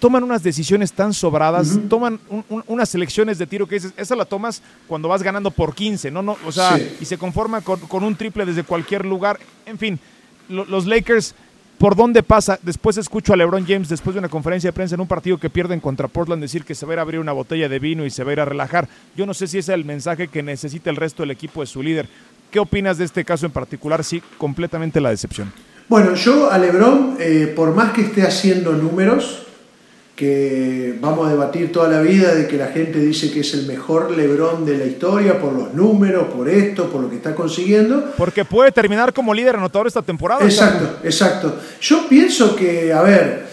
toman 0.00 0.24
unas 0.24 0.42
decisiones 0.42 0.92
tan 0.92 1.14
sobradas, 1.14 1.78
toman 1.88 2.18
unas 2.66 2.88
selecciones 2.88 3.38
de 3.38 3.46
tiro 3.46 3.68
que 3.68 3.76
dices, 3.76 3.94
esa 3.96 4.16
la 4.16 4.24
tomas 4.24 4.60
cuando 4.88 5.08
vas 5.08 5.22
ganando 5.22 5.52
por 5.52 5.72
15, 5.72 6.10
¿no? 6.10 6.20
no 6.20 6.36
o 6.44 6.50
sea, 6.50 6.80
y 7.00 7.04
se 7.04 7.16
conforma 7.16 7.60
con, 7.60 8.02
un 8.02 8.16
triple 8.16 8.44
desde 8.44 8.64
cualquier 8.64 9.06
lugar. 9.06 9.38
En 9.66 9.78
fin, 9.78 10.00
los 10.48 10.84
Lakers, 10.84 11.36
¿por 11.78 11.94
dónde 11.94 12.24
pasa? 12.24 12.58
Después 12.60 12.96
escucho 12.96 13.34
a 13.34 13.36
LeBron 13.36 13.64
James, 13.68 13.88
después 13.88 14.14
de 14.14 14.18
una 14.18 14.28
conferencia 14.28 14.68
de 14.68 14.72
prensa 14.72 14.96
en 14.96 15.00
un 15.00 15.06
partido 15.06 15.38
que 15.38 15.48
pierden 15.48 15.78
contra 15.78 16.08
Portland, 16.08 16.42
decir 16.42 16.64
que 16.64 16.74
se 16.74 16.86
va 16.86 16.92
a 16.92 16.94
ir 16.94 16.98
a 16.98 17.02
abrir 17.02 17.20
una 17.20 17.32
botella 17.32 17.68
de 17.68 17.78
vino 17.78 18.04
y 18.04 18.10
se 18.10 18.24
va 18.24 18.30
a 18.30 18.32
ir 18.32 18.40
a 18.40 18.46
relajar. 18.46 18.88
Yo 19.16 19.26
no 19.26 19.32
sé 19.32 19.46
si 19.46 19.58
ese 19.58 19.72
es 19.72 19.76
el 19.76 19.84
mensaje 19.84 20.26
que 20.26 20.42
necesita 20.42 20.90
el 20.90 20.96
resto 20.96 21.22
del 21.22 21.30
equipo 21.30 21.60
de 21.60 21.68
su 21.68 21.84
líder. 21.84 22.08
¿Qué 22.54 22.60
opinas 22.60 22.98
de 22.98 23.04
este 23.04 23.24
caso 23.24 23.46
en 23.46 23.50
particular? 23.50 24.04
Sí, 24.04 24.22
completamente 24.38 25.00
la 25.00 25.10
decepción. 25.10 25.52
Bueno, 25.88 26.14
yo 26.14 26.52
a 26.52 26.56
Lebron, 26.56 27.16
eh, 27.18 27.52
por 27.56 27.74
más 27.74 27.92
que 27.92 28.02
esté 28.02 28.22
haciendo 28.22 28.74
números, 28.74 29.42
que 30.14 30.96
vamos 31.00 31.26
a 31.26 31.32
debatir 31.32 31.72
toda 31.72 31.88
la 31.88 32.00
vida 32.00 32.32
de 32.32 32.46
que 32.46 32.56
la 32.56 32.68
gente 32.68 33.00
dice 33.00 33.32
que 33.32 33.40
es 33.40 33.54
el 33.54 33.66
mejor 33.66 34.12
Lebron 34.12 34.64
de 34.64 34.78
la 34.78 34.84
historia 34.84 35.40
por 35.40 35.52
los 35.52 35.74
números, 35.74 36.32
por 36.32 36.48
esto, 36.48 36.88
por 36.90 37.02
lo 37.02 37.10
que 37.10 37.16
está 37.16 37.34
consiguiendo. 37.34 38.12
Porque 38.16 38.44
puede 38.44 38.70
terminar 38.70 39.12
como 39.12 39.34
líder 39.34 39.56
anotador 39.56 39.88
esta 39.88 40.02
temporada. 40.02 40.44
Exacto, 40.44 41.00
exacto. 41.02 41.58
Yo 41.80 42.06
pienso 42.08 42.54
que, 42.54 42.92
a 42.92 43.02
ver, 43.02 43.46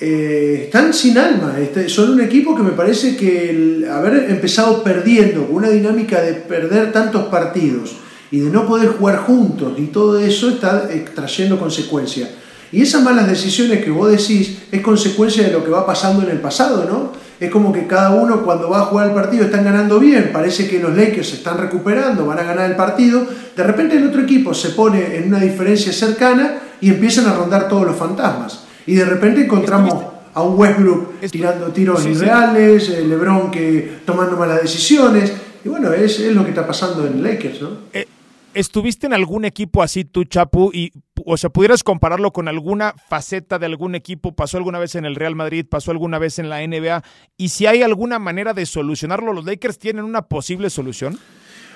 eh, 0.00 0.62
están 0.64 0.94
sin 0.94 1.18
alma. 1.18 1.56
Este, 1.60 1.90
son 1.90 2.12
un 2.12 2.22
equipo 2.22 2.56
que 2.56 2.62
me 2.62 2.72
parece 2.72 3.18
que 3.18 3.50
el 3.50 3.86
haber 3.90 4.30
empezado 4.30 4.82
perdiendo, 4.82 5.44
con 5.44 5.56
una 5.56 5.68
dinámica 5.68 6.22
de 6.22 6.32
perder 6.32 6.90
tantos 6.90 7.24
partidos, 7.24 7.96
y 8.30 8.40
de 8.40 8.50
no 8.50 8.66
poder 8.66 8.90
jugar 8.90 9.18
juntos 9.18 9.74
y 9.78 9.86
todo 9.86 10.18
eso 10.18 10.50
está 10.50 10.88
eh, 10.90 11.04
trayendo 11.14 11.58
consecuencias. 11.58 12.28
Y 12.72 12.82
esas 12.82 13.02
malas 13.02 13.26
decisiones 13.26 13.84
que 13.84 13.90
vos 13.90 14.10
decís 14.10 14.58
es 14.70 14.80
consecuencia 14.80 15.42
de 15.42 15.52
lo 15.52 15.64
que 15.64 15.70
va 15.70 15.84
pasando 15.84 16.22
en 16.22 16.30
el 16.30 16.40
pasado, 16.40 16.84
¿no? 16.88 17.12
Es 17.40 17.50
como 17.50 17.72
que 17.72 17.86
cada 17.86 18.10
uno 18.10 18.42
cuando 18.42 18.68
va 18.68 18.80
a 18.80 18.84
jugar 18.84 19.08
el 19.08 19.14
partido 19.14 19.44
están 19.44 19.64
ganando 19.64 19.98
bien, 19.98 20.30
parece 20.32 20.68
que 20.68 20.78
los 20.78 20.94
Lakers 20.94 21.30
se 21.30 21.36
están 21.36 21.58
recuperando, 21.58 22.26
van 22.26 22.38
a 22.38 22.42
ganar 22.42 22.70
el 22.70 22.76
partido, 22.76 23.26
de 23.56 23.62
repente 23.64 23.96
el 23.96 24.06
otro 24.06 24.20
equipo 24.20 24.54
se 24.54 24.70
pone 24.70 25.16
en 25.16 25.28
una 25.28 25.40
diferencia 25.40 25.92
cercana 25.92 26.58
y 26.80 26.90
empiezan 26.90 27.26
a 27.26 27.34
rondar 27.34 27.66
todos 27.66 27.86
los 27.86 27.96
fantasmas. 27.96 28.64
Y 28.86 28.94
de 28.94 29.04
repente 29.06 29.44
encontramos 29.44 30.04
a 30.34 30.42
un 30.42 30.58
Westbrook 30.58 31.20
tirando 31.30 31.68
tiros 31.68 32.04
irreales, 32.06 32.88
eh, 32.90 33.04
LeBron 33.04 33.50
que 33.50 34.00
tomando 34.04 34.36
malas 34.36 34.62
decisiones, 34.62 35.32
y 35.64 35.68
bueno, 35.68 35.92
es, 35.92 36.20
es, 36.20 36.34
lo 36.34 36.44
que 36.44 36.50
está 36.50 36.66
pasando 36.66 37.06
en 37.06 37.22
Lakers, 37.22 37.62
¿no? 37.62 37.70
Eh, 37.92 38.06
¿Estuviste 38.52 39.06
en 39.06 39.12
algún 39.12 39.44
equipo 39.44 39.80
así 39.80 40.04
tú, 40.04 40.24
Chapu? 40.24 40.72
Y, 40.72 40.92
o 41.24 41.36
sea, 41.36 41.50
¿pudieras 41.50 41.84
compararlo 41.84 42.32
con 42.32 42.48
alguna 42.48 42.94
faceta 43.08 43.60
de 43.60 43.66
algún 43.66 43.94
equipo? 43.94 44.34
¿Pasó 44.34 44.56
alguna 44.56 44.80
vez 44.80 44.96
en 44.96 45.04
el 45.04 45.14
Real 45.14 45.36
Madrid? 45.36 45.66
¿Pasó 45.70 45.92
alguna 45.92 46.18
vez 46.18 46.40
en 46.40 46.48
la 46.48 46.66
NBA? 46.66 47.02
Y 47.36 47.50
si 47.50 47.66
hay 47.66 47.82
alguna 47.82 48.18
manera 48.18 48.52
de 48.52 48.66
solucionarlo, 48.66 49.32
¿los 49.32 49.44
Lakers 49.44 49.78
tienen 49.78 50.04
una 50.04 50.22
posible 50.22 50.68
solución? 50.68 51.16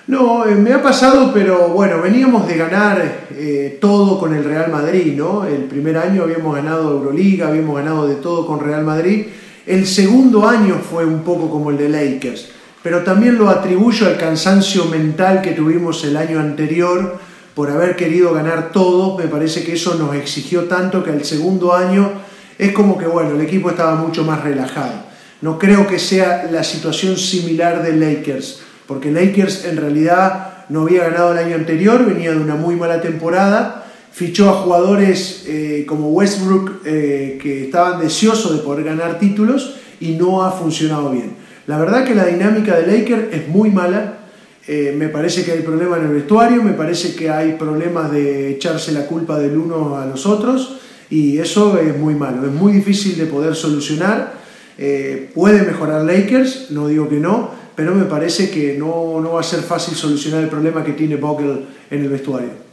No, 0.08 0.44
eh, 0.46 0.56
me 0.56 0.72
ha 0.72 0.82
pasado, 0.82 1.32
pero 1.32 1.68
bueno, 1.68 2.02
veníamos 2.02 2.46
de 2.48 2.56
ganar 2.56 3.28
eh, 3.30 3.78
todo 3.80 4.18
con 4.18 4.34
el 4.34 4.42
Real 4.42 4.70
Madrid, 4.70 5.14
¿no? 5.16 5.44
El 5.44 5.64
primer 5.64 5.96
año 5.96 6.24
habíamos 6.24 6.56
ganado 6.56 6.90
Euroliga, 6.90 7.48
habíamos 7.48 7.76
ganado 7.76 8.08
de 8.08 8.16
todo 8.16 8.46
con 8.46 8.58
Real 8.58 8.84
Madrid. 8.84 9.26
El 9.64 9.86
segundo 9.86 10.46
año 10.46 10.74
fue 10.74 11.06
un 11.06 11.22
poco 11.22 11.48
como 11.48 11.70
el 11.70 11.78
de 11.78 11.88
Lakers 11.88 12.53
pero 12.84 13.02
también 13.02 13.38
lo 13.38 13.48
atribuyo 13.48 14.06
al 14.06 14.18
cansancio 14.18 14.84
mental 14.84 15.40
que 15.40 15.52
tuvimos 15.52 16.04
el 16.04 16.18
año 16.18 16.38
anterior 16.38 17.18
por 17.54 17.70
haber 17.70 17.96
querido 17.96 18.34
ganar 18.34 18.72
todo. 18.72 19.16
Me 19.16 19.24
parece 19.24 19.64
que 19.64 19.72
eso 19.72 19.94
nos 19.94 20.14
exigió 20.14 20.64
tanto 20.64 21.02
que 21.02 21.08
el 21.08 21.24
segundo 21.24 21.72
año 21.72 22.12
es 22.58 22.72
como 22.72 22.98
que, 22.98 23.06
bueno, 23.06 23.30
el 23.30 23.40
equipo 23.40 23.70
estaba 23.70 23.94
mucho 23.94 24.22
más 24.22 24.44
relajado. 24.44 24.92
No 25.40 25.58
creo 25.58 25.86
que 25.86 25.98
sea 25.98 26.46
la 26.52 26.62
situación 26.62 27.16
similar 27.16 27.82
de 27.82 27.96
Lakers, 27.96 28.60
porque 28.86 29.10
Lakers 29.10 29.64
en 29.64 29.78
realidad 29.78 30.66
no 30.68 30.82
había 30.82 31.04
ganado 31.04 31.32
el 31.32 31.38
año 31.38 31.56
anterior, 31.56 32.04
venía 32.04 32.32
de 32.32 32.36
una 32.36 32.54
muy 32.54 32.76
mala 32.76 33.00
temporada, 33.00 33.86
fichó 34.12 34.50
a 34.50 34.60
jugadores 34.60 35.44
eh, 35.46 35.86
como 35.88 36.10
Westbrook 36.10 36.82
eh, 36.84 37.38
que 37.40 37.64
estaban 37.64 38.02
deseosos 38.02 38.52
de 38.52 38.58
poder 38.58 38.84
ganar 38.84 39.18
títulos 39.18 39.76
y 40.00 40.16
no 40.16 40.44
ha 40.44 40.52
funcionado 40.52 41.08
bien. 41.10 41.43
La 41.66 41.78
verdad 41.78 42.04
que 42.04 42.14
la 42.14 42.26
dinámica 42.26 42.76
de 42.76 42.86
Lakers 42.86 43.32
es 43.32 43.48
muy 43.48 43.70
mala, 43.70 44.18
eh, 44.66 44.94
me 44.96 45.08
parece 45.08 45.44
que 45.44 45.52
hay 45.52 45.60
problemas 45.60 45.98
en 46.00 46.06
el 46.06 46.12
vestuario, 46.12 46.62
me 46.62 46.72
parece 46.72 47.14
que 47.14 47.30
hay 47.30 47.52
problemas 47.52 48.10
de 48.12 48.50
echarse 48.50 48.92
la 48.92 49.06
culpa 49.06 49.38
del 49.38 49.56
uno 49.56 49.96
a 49.96 50.06
los 50.06 50.26
otros 50.26 50.78
y 51.10 51.38
eso 51.38 51.78
es 51.78 51.96
muy 51.98 52.14
malo, 52.14 52.46
es 52.46 52.52
muy 52.52 52.72
difícil 52.72 53.16
de 53.18 53.26
poder 53.26 53.54
solucionar. 53.54 54.34
Eh, 54.76 55.30
puede 55.34 55.62
mejorar 55.62 56.04
Lakers, 56.04 56.70
no 56.70 56.88
digo 56.88 57.08
que 57.08 57.16
no, 57.16 57.50
pero 57.74 57.94
me 57.94 58.04
parece 58.04 58.50
que 58.50 58.76
no, 58.78 59.20
no 59.20 59.32
va 59.32 59.40
a 59.40 59.44
ser 59.44 59.60
fácil 59.60 59.94
solucionar 59.94 60.42
el 60.42 60.48
problema 60.48 60.82
que 60.82 60.92
tiene 60.92 61.16
Buckle 61.16 61.62
en 61.90 62.02
el 62.02 62.08
vestuario. 62.08 62.63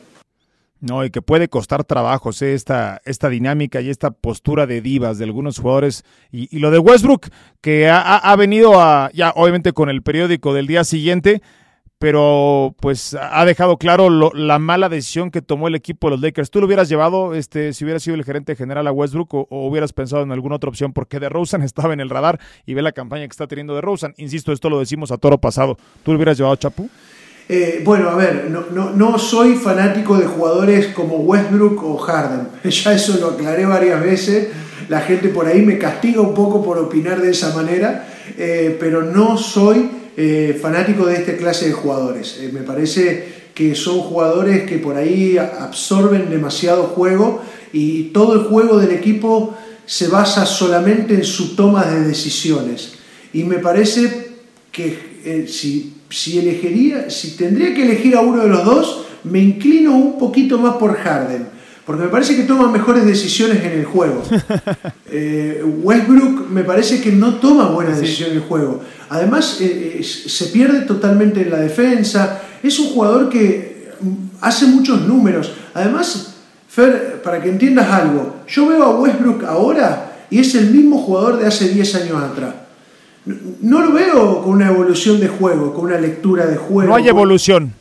No, 0.82 1.06
y 1.06 1.12
que 1.12 1.22
puede 1.22 1.48
costar 1.48 1.84
trabajo 1.84 2.32
¿eh? 2.42 2.54
esta, 2.54 3.02
esta 3.06 3.30
dinámica 3.30 3.82
y 3.82 3.90
esta 3.92 4.10
postura 4.10 4.66
de 4.66 4.82
divas 4.82 5.20
de 5.20 5.26
algunos 5.26 5.60
jugadores. 5.60 6.04
Y, 6.32 6.58
lo 6.58 6.72
de 6.72 6.80
Westbrook, 6.80 7.28
que 7.62 7.88
ha, 7.88 8.18
ha, 8.18 8.36
venido 8.36 8.82
a, 8.82 9.12
ya 9.14 9.32
obviamente 9.36 9.74
con 9.74 9.90
el 9.90 10.02
periódico 10.02 10.56
del 10.56 10.66
día 10.66 10.84
siguiente, 10.84 11.44
pero 12.02 12.76
pues 12.80 13.14
ha 13.14 13.46
dejado 13.46 13.78
claro 13.78 14.34
la 14.34 14.58
mala 14.58 14.90
decisión 14.90 15.30
que 15.30 15.44
tomó 15.44 15.68
el 15.68 15.76
equipo 15.76 16.08
de 16.08 16.16
los 16.16 16.22
Lakers. 16.22 16.50
¿Tú 16.50 16.60
lo 16.60 16.66
hubieras 16.66 16.90
llevado 16.90 17.36
este, 17.36 17.74
si 17.74 17.84
hubieras 17.84 18.02
sido 18.02 18.16
el 18.16 18.24
gerente 18.26 18.56
general 18.56 18.88
a 18.88 18.92
Westbrook 18.92 19.36
o, 19.36 19.48
hubieras 19.52 19.94
pensado 19.94 20.24
en 20.24 20.32
alguna 20.32 20.56
otra 20.56 20.72
opción? 20.72 20.94
Porque 20.94 21.20
de 21.20 21.30
Rosen 21.30 21.62
estaba 21.62 21.94
en 21.94 22.00
el 22.00 22.10
radar 22.10 22.40
y 22.66 22.74
ve 22.74 22.82
la 22.82 22.92
campaña 22.92 23.28
que 23.28 23.32
está 23.32 23.46
teniendo 23.46 23.76
de 23.76 23.82
Rosen. 23.82 24.16
Insisto, 24.18 24.52
esto 24.52 24.68
lo 24.72 24.80
decimos 24.80 25.12
a 25.12 25.20
toro 25.20 25.38
pasado. 25.38 25.78
¿Tú 26.04 26.12
lo 26.12 26.18
hubieras 26.18 26.40
llevado 26.40 26.56
Chapu? 26.56 26.90
Eh, 27.54 27.82
bueno, 27.84 28.10
a 28.10 28.16
ver, 28.16 28.48
no, 28.50 28.68
no, 28.72 28.92
no, 28.92 29.20
soy 29.20 29.56
fanático 29.56 30.18
de 30.18 30.26
jugadores 30.26 30.88
como 30.94 31.18
Westbrook 31.18 31.84
o 31.84 31.98
Harden. 31.98 32.48
Ya 32.64 32.94
eso 32.94 33.18
lo 33.20 33.32
aclaré 33.32 33.66
varias 33.66 34.02
veces. 34.02 34.48
La 34.88 35.02
gente 35.02 35.28
por 35.28 35.48
ahí 35.48 35.62
me 35.62 35.78
castiga 35.78 36.22
un 36.22 36.34
poco 36.34 36.64
por 36.64 36.78
opinar 36.78 37.22
de 37.22 37.32
esa 37.32 37.54
manera, 37.54 38.08
eh, 38.38 38.78
pero 38.80 39.02
no 39.02 39.38
soy 39.38 39.90
eh, 40.16 40.58
fanático 40.62 41.06
de 41.06 41.16
esta 41.16 41.36
clase 41.36 41.68
de 41.68 41.74
jugadores. 41.74 42.40
Me 42.54 42.62
parece 42.62 43.50
que 43.54 43.76
son 43.76 44.00
jugadores 44.00 44.64
que 44.64 44.78
por 44.78 44.96
ahí 44.96 45.38
absorben 45.38 46.30
demasiado 46.30 46.84
juego 46.84 47.42
y 47.74 48.14
todo 48.14 48.36
el 48.36 48.44
juego 48.46 48.78
del 48.78 48.92
equipo 48.92 49.58
se 49.86 50.08
basa 50.08 50.46
solamente 50.46 51.16
en 51.16 51.26
su 51.26 51.54
toma 51.58 51.84
de 51.84 52.08
decisiones. 52.08 52.94
Y 53.34 53.44
me 53.44 53.58
parece 53.58 54.32
que 54.72 55.11
eh, 55.24 55.48
si, 55.48 55.94
si 56.10 56.40
elegiría, 56.40 57.10
si 57.10 57.36
tendría 57.38 57.74
que 57.74 57.84
elegir 57.84 58.16
a 58.16 58.22
uno 58.22 58.44
de 58.44 58.50
los 58.50 58.66
dos, 58.66 59.06
me 59.24 59.40
inclino 59.40 59.96
un 59.96 60.18
poquito 60.18 60.58
más 60.58 60.76
por 60.76 60.96
Harden 60.96 61.62
porque 61.86 62.04
me 62.04 62.10
parece 62.10 62.36
que 62.36 62.44
toma 62.44 62.72
mejores 62.72 63.06
decisiones 63.06 63.64
en 63.64 63.72
el 63.80 63.86
juego. 63.86 64.24
Eh, 65.14 65.62
Westbrook 65.84 66.50
me 66.50 66.64
parece 66.64 67.02
que 67.02 67.12
no 67.12 67.36
toma 67.36 67.66
buenas 67.66 68.00
decisiones 68.00 68.38
en 68.38 68.42
el 68.42 68.48
juego. 68.48 68.80
Además, 69.10 69.58
eh, 69.60 70.02
se 70.02 70.46
pierde 70.46 70.86
totalmente 70.86 71.42
en 71.42 71.50
la 71.50 71.58
defensa. 71.58 72.42
Es 72.64 72.80
un 72.80 72.88
jugador 72.94 73.28
que 73.28 73.92
mm, 74.00 74.14
hace 74.40 74.68
muchos 74.68 75.02
números. 75.02 75.52
Además, 75.74 76.36
Fer, 76.70 77.22
para 77.22 77.42
que 77.42 77.50
entiendas 77.50 77.90
algo, 77.90 78.38
yo 78.48 78.68
veo 78.68 78.84
a 78.84 79.02
Westbrook 79.02 79.44
ahora 79.44 80.26
y 80.30 80.40
es 80.40 80.56
el 80.56 80.72
mismo 80.72 81.00
jugador 81.00 81.40
de 81.40 81.48
hace 81.48 81.68
10 81.68 81.96
años 81.96 82.24
atrás. 82.24 82.54
No 83.26 83.82
lo 83.82 83.92
veo 83.94 84.42
con 84.42 84.54
una 84.54 84.70
evolución 84.70 85.20
de 85.20 85.28
juego, 85.28 85.74
con 85.74 85.86
una 85.86 86.00
lectura 86.00 86.48
de 86.48 86.58
juego. 86.58 86.90
No 86.90 86.96
hay 86.96 87.08
evolución. 87.08 87.74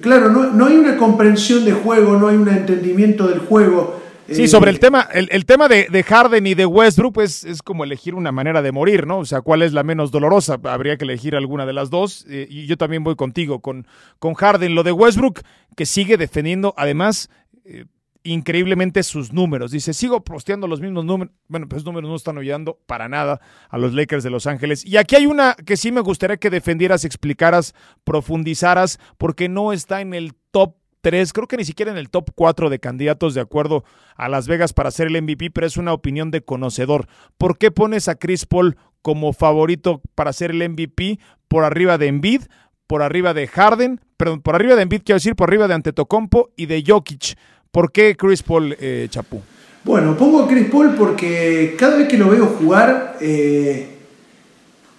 Claro, 0.00 0.30
no, 0.30 0.66
hay 0.66 0.76
una 0.76 0.96
comprensión 0.96 1.64
de 1.64 1.72
juego, 1.72 2.16
no 2.16 2.28
hay 2.28 2.36
un 2.36 2.48
entendimiento 2.48 3.26
del 3.26 3.40
juego. 3.40 4.00
Sí, 4.30 4.48
sobre 4.48 4.70
el 4.70 4.76
eh, 4.76 4.80
tema, 4.80 5.08
el, 5.12 5.44
tema 5.44 5.68
de, 5.68 6.02
Harden 6.02 6.46
y 6.46 6.54
de 6.54 6.64
Westbrook 6.64 7.20
es, 7.20 7.44
es 7.44 7.60
como 7.60 7.84
elegir 7.84 8.14
una 8.14 8.32
manera 8.32 8.62
de 8.62 8.72
morir, 8.72 9.06
¿no? 9.06 9.18
O 9.18 9.24
sea, 9.26 9.42
¿cuál 9.42 9.60
es 9.60 9.74
la 9.74 9.82
menos 9.82 10.10
dolorosa? 10.10 10.58
Habría 10.64 10.96
que 10.96 11.04
elegir 11.04 11.34
alguna 11.34 11.66
de 11.66 11.72
las 11.74 11.90
dos. 11.90 12.24
Eh, 12.30 12.46
y 12.48 12.66
yo 12.66 12.78
también 12.78 13.04
voy 13.04 13.16
contigo, 13.16 13.60
con, 13.60 13.86
con 14.18 14.34
Harden. 14.34 14.74
Lo 14.74 14.84
de 14.84 14.92
Westbrook, 14.92 15.40
que 15.76 15.84
sigue 15.84 16.16
defendiendo, 16.16 16.72
además, 16.78 17.28
eh, 17.64 17.84
increíblemente 18.24 19.02
sus 19.02 19.32
números. 19.32 19.70
Dice, 19.70 19.92
sigo 19.92 20.24
posteando 20.24 20.66
los 20.66 20.80
mismos 20.80 21.04
números. 21.04 21.34
Bueno, 21.48 21.68
pues 21.68 21.84
números 21.84 22.08
no 22.08 22.16
están 22.16 22.38
ayudando 22.38 22.78
para 22.86 23.08
nada 23.08 23.40
a 23.68 23.78
los 23.78 23.94
Lakers 23.94 24.24
de 24.24 24.30
Los 24.30 24.46
Ángeles. 24.46 24.84
Y 24.84 24.96
aquí 24.96 25.16
hay 25.16 25.26
una 25.26 25.54
que 25.54 25.76
sí 25.76 25.92
me 25.92 26.00
gustaría 26.00 26.36
que 26.36 26.50
defendieras, 26.50 27.04
explicaras, 27.04 27.74
profundizaras, 28.04 28.98
porque 29.18 29.48
no 29.48 29.72
está 29.72 30.00
en 30.00 30.14
el 30.14 30.34
top 30.50 30.76
3, 31.02 31.32
creo 31.32 31.48
que 31.48 31.56
ni 31.56 31.64
siquiera 31.64 31.90
en 31.90 31.98
el 31.98 32.10
top 32.10 32.30
4 32.34 32.70
de 32.70 32.78
candidatos 32.78 33.34
de 33.34 33.40
acuerdo 33.40 33.84
a 34.16 34.28
Las 34.28 34.46
Vegas 34.46 34.72
para 34.72 34.90
ser 34.90 35.08
el 35.08 35.20
MVP, 35.20 35.50
pero 35.50 35.66
es 35.66 35.76
una 35.76 35.92
opinión 35.92 36.30
de 36.30 36.42
conocedor. 36.42 37.08
¿Por 37.38 37.58
qué 37.58 37.70
pones 37.70 38.08
a 38.08 38.14
Chris 38.14 38.46
Paul 38.46 38.76
como 39.02 39.32
favorito 39.32 40.00
para 40.14 40.32
ser 40.32 40.52
el 40.52 40.68
MVP 40.68 41.18
por 41.48 41.64
arriba 41.64 41.98
de 41.98 42.06
Embiid, 42.06 42.42
por 42.86 43.02
arriba 43.02 43.34
de 43.34 43.48
Harden, 43.48 44.00
perdón, 44.16 44.42
por 44.42 44.54
arriba 44.54 44.76
de 44.76 44.82
Embiid 44.82 45.02
quiero 45.04 45.16
decir, 45.16 45.34
por 45.34 45.50
arriba 45.50 45.66
de 45.66 45.74
Antetokounmpo 45.74 46.50
y 46.56 46.66
de 46.66 46.84
Jokic? 46.86 47.36
¿Por 47.72 47.90
qué 47.90 48.14
Chris 48.18 48.42
Paul, 48.42 48.76
eh, 48.78 49.06
Chapú? 49.08 49.40
Bueno, 49.82 50.14
pongo 50.14 50.42
a 50.42 50.46
Chris 50.46 50.68
Paul 50.70 50.94
porque 50.94 51.74
cada 51.78 51.96
vez 51.96 52.06
que 52.06 52.18
lo 52.18 52.28
veo 52.28 52.44
jugar, 52.44 53.16
eh, 53.18 53.86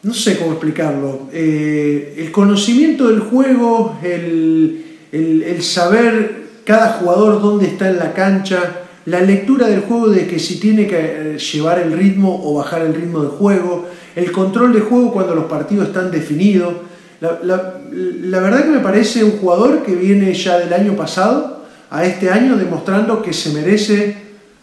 no 0.01 0.11
sé 0.11 0.39
cómo 0.39 0.53
explicarlo, 0.53 1.29
eh, 1.31 2.15
el 2.17 2.31
conocimiento 2.31 3.09
del 3.09 3.19
juego, 3.19 3.99
el, 4.01 4.85
el, 5.11 5.61
saber 5.61 6.45
cada 6.63 6.93
jugador 6.93 7.43
dónde 7.43 7.67
está 7.67 7.89
en 7.89 7.99
la 7.99 8.11
cancha, 8.13 8.85
la 9.05 9.21
lectura 9.21 9.67
del 9.67 9.81
juego 9.81 10.09
de 10.09 10.25
que 10.25 10.39
si 10.39 10.59
tiene 10.59 10.87
que 10.87 11.37
llevar 11.37 11.77
el 11.77 11.91
ritmo 11.91 12.41
o 12.43 12.55
bajar 12.55 12.81
el 12.81 12.95
ritmo 12.95 13.19
del 13.21 13.29
juego, 13.29 13.85
el 14.15 14.31
control 14.31 14.73
de 14.73 14.79
juego 14.79 15.13
cuando 15.13 15.35
los 15.35 15.45
partidos 15.45 15.89
están 15.89 16.09
definidos. 16.09 16.73
La, 17.21 17.39
la, 17.43 18.39
verdad 18.39 18.63
que 18.63 18.71
me 18.71 18.79
parece 18.79 19.23
un 19.23 19.37
jugador 19.37 19.83
que 19.83 19.93
viene 19.93 20.33
ya 20.33 20.57
del 20.57 20.73
año 20.73 20.95
pasado, 20.95 21.62
a 21.93 22.03
este 22.05 22.31
año 22.31 22.57
demostrando 22.57 23.21
que 23.21 23.31
se 23.33 23.53
merece 23.53 24.17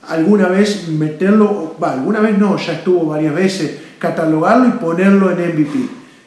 alguna 0.09 0.49
vez 0.49 0.89
meterlo, 0.89 1.77
va, 1.81 1.93
alguna 1.93 2.19
vez 2.19 2.37
no, 2.37 2.57
ya 2.57 2.73
estuvo 2.73 3.07
varias 3.07 3.33
veces, 3.33 3.77
catalogarlo 4.01 4.67
y 4.67 4.73
ponerlo 4.73 5.31
en 5.31 5.39
MVP. 5.39 5.79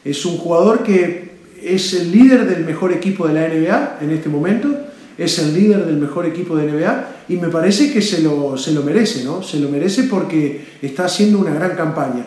Es 0.06 0.26
un 0.26 0.38
jugador 0.38 0.82
que 0.82 1.34
es 1.62 1.94
el 1.94 2.10
líder 2.10 2.48
del 2.48 2.63
mejor 2.63 2.94
equipo 2.94 3.28
de 3.28 3.34
la 3.34 3.50
NBA 3.50 3.98
en 4.00 4.12
este 4.12 4.30
momento, 4.30 4.70
es 5.18 5.39
el 5.39 5.54
líder 5.54 5.86
del 5.86 5.98
mejor 5.98 6.26
equipo 6.26 6.56
de 6.56 6.72
NBA 6.72 7.08
y 7.28 7.36
me 7.36 7.50
parece 7.50 7.92
que 7.92 8.02
se 8.02 8.22
lo, 8.22 8.58
se 8.58 8.72
lo 8.72 8.82
merece, 8.82 9.26
¿no? 9.26 9.44
Se 9.44 9.60
lo 9.60 9.68
merece 9.68 10.04
porque 10.04 10.78
está 10.82 11.06
haciendo 11.06 11.38
una 11.39 11.54
gran 11.54 11.76
campaña. 11.76 12.26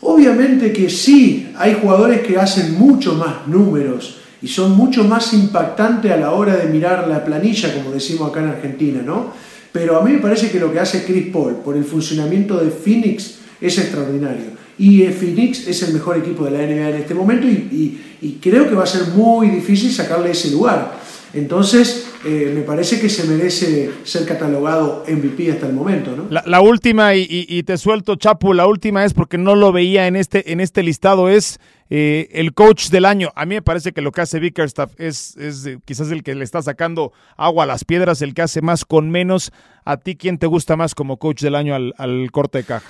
Obviamente 0.00 0.72
que 0.72 0.88
sí, 0.88 1.52
hay 1.58 1.76
jugadores 1.78 2.22
que 2.22 2.38
hacen 2.38 2.78
mucho 2.78 3.16
más 3.16 3.46
números, 3.46 4.17
y 4.40 4.48
son 4.48 4.76
mucho 4.76 5.04
más 5.04 5.32
impactantes 5.32 6.10
a 6.10 6.16
la 6.16 6.32
hora 6.32 6.56
de 6.56 6.66
mirar 6.68 7.08
la 7.08 7.24
planilla, 7.24 7.74
como 7.74 7.90
decimos 7.90 8.30
acá 8.30 8.40
en 8.40 8.48
Argentina, 8.48 9.02
¿no? 9.04 9.32
Pero 9.72 9.98
a 9.98 10.04
mí 10.04 10.12
me 10.12 10.18
parece 10.18 10.50
que 10.50 10.60
lo 10.60 10.72
que 10.72 10.80
hace 10.80 11.04
Chris 11.04 11.26
Paul 11.32 11.56
por 11.56 11.76
el 11.76 11.84
funcionamiento 11.84 12.58
de 12.58 12.70
Phoenix 12.70 13.38
es 13.60 13.78
extraordinario. 13.78 14.58
Y 14.78 15.02
Phoenix 15.06 15.66
es 15.66 15.82
el 15.82 15.92
mejor 15.92 16.16
equipo 16.16 16.44
de 16.44 16.52
la 16.52 16.58
NBA 16.58 16.90
en 16.90 16.96
este 16.96 17.14
momento 17.14 17.46
y, 17.48 18.00
y 18.20 18.38
creo 18.40 18.68
que 18.68 18.74
va 18.74 18.84
a 18.84 18.86
ser 18.86 19.08
muy 19.08 19.48
difícil 19.48 19.92
sacarle 19.92 20.30
ese 20.30 20.50
lugar. 20.50 20.98
Entonces, 21.34 22.07
eh, 22.24 22.52
me 22.52 22.62
parece 22.62 23.00
que 23.00 23.08
se 23.08 23.24
merece 23.28 23.90
ser 24.02 24.26
catalogado 24.26 25.04
MVP 25.06 25.52
hasta 25.52 25.66
el 25.66 25.72
momento. 25.72 26.16
¿no? 26.16 26.26
La, 26.28 26.60
última, 26.60 27.14
y, 27.14 27.62
te 27.62 27.78
suelto, 27.78 28.16
Chapo, 28.16 28.54
la 28.54 28.66
última 28.66 29.04
es 29.04 29.14
porque 29.14 29.38
no 29.38 29.54
lo 29.54 29.70
veía 29.70 30.08
en 30.08 30.16
este, 30.16 30.52
en 30.52 30.60
este 30.60 30.82
listado, 30.82 31.28
es 31.28 31.60
eh, 31.90 32.28
el 32.32 32.54
coach 32.54 32.88
del 32.88 33.04
año. 33.04 33.30
A 33.36 33.46
mí 33.46 33.54
me 33.54 33.62
parece 33.62 33.92
que 33.92 34.02
lo 34.02 34.10
que 34.10 34.22
hace 34.22 34.40
Bickerstaff 34.40 34.92
es, 34.98 35.36
es 35.36 35.64
eh, 35.66 35.78
quizás 35.84 36.10
el 36.10 36.24
que 36.24 36.34
le 36.34 36.42
está 36.42 36.60
sacando 36.60 37.12
agua 37.36 37.62
a 37.64 37.66
las 37.66 37.84
piedras, 37.84 38.20
el 38.20 38.34
que 38.34 38.42
hace 38.42 38.62
más 38.62 38.84
con 38.84 39.10
menos. 39.10 39.52
¿A 39.84 39.98
ti 39.98 40.16
quién 40.16 40.38
te 40.38 40.46
gusta 40.46 40.76
más 40.76 40.96
como 40.96 41.18
coach 41.18 41.40
del 41.40 41.54
año 41.54 41.74
al, 41.74 41.94
al 41.98 42.30
corte 42.32 42.58
de 42.58 42.64
caja? 42.64 42.86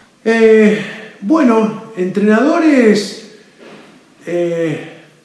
bueno, 1.20 1.92
entrenadores 1.96 3.36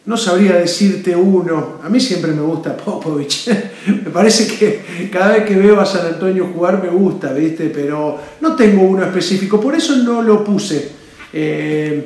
no 0.05 0.17
sabría 0.17 0.55
decirte 0.55 1.15
uno. 1.15 1.77
A 1.83 1.89
mí 1.89 1.99
siempre 1.99 2.31
me 2.31 2.41
gusta 2.41 2.75
Popovich. 2.75 3.49
me 3.87 4.09
parece 4.11 4.47
que 4.47 5.09
cada 5.09 5.33
vez 5.33 5.45
que 5.45 5.55
veo 5.55 5.79
a 5.79 5.85
San 5.85 6.05
Antonio 6.05 6.49
jugar 6.53 6.81
me 6.83 6.89
gusta, 6.89 7.31
¿viste? 7.31 7.71
Pero 7.73 8.17
no 8.41 8.55
tengo 8.55 8.83
uno 8.83 9.03
específico, 9.03 9.59
por 9.59 9.75
eso 9.75 9.95
no 9.97 10.21
lo 10.21 10.43
puse. 10.43 10.91
Eh, 11.31 12.05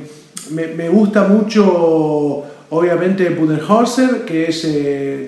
me, 0.51 0.89
gusta 0.89 1.27
mucho 1.27 2.43
obviamente 2.69 3.29
Budenholzer, 3.29 4.23
que 4.25 4.45
es 4.49 4.63
eh, 4.65 5.27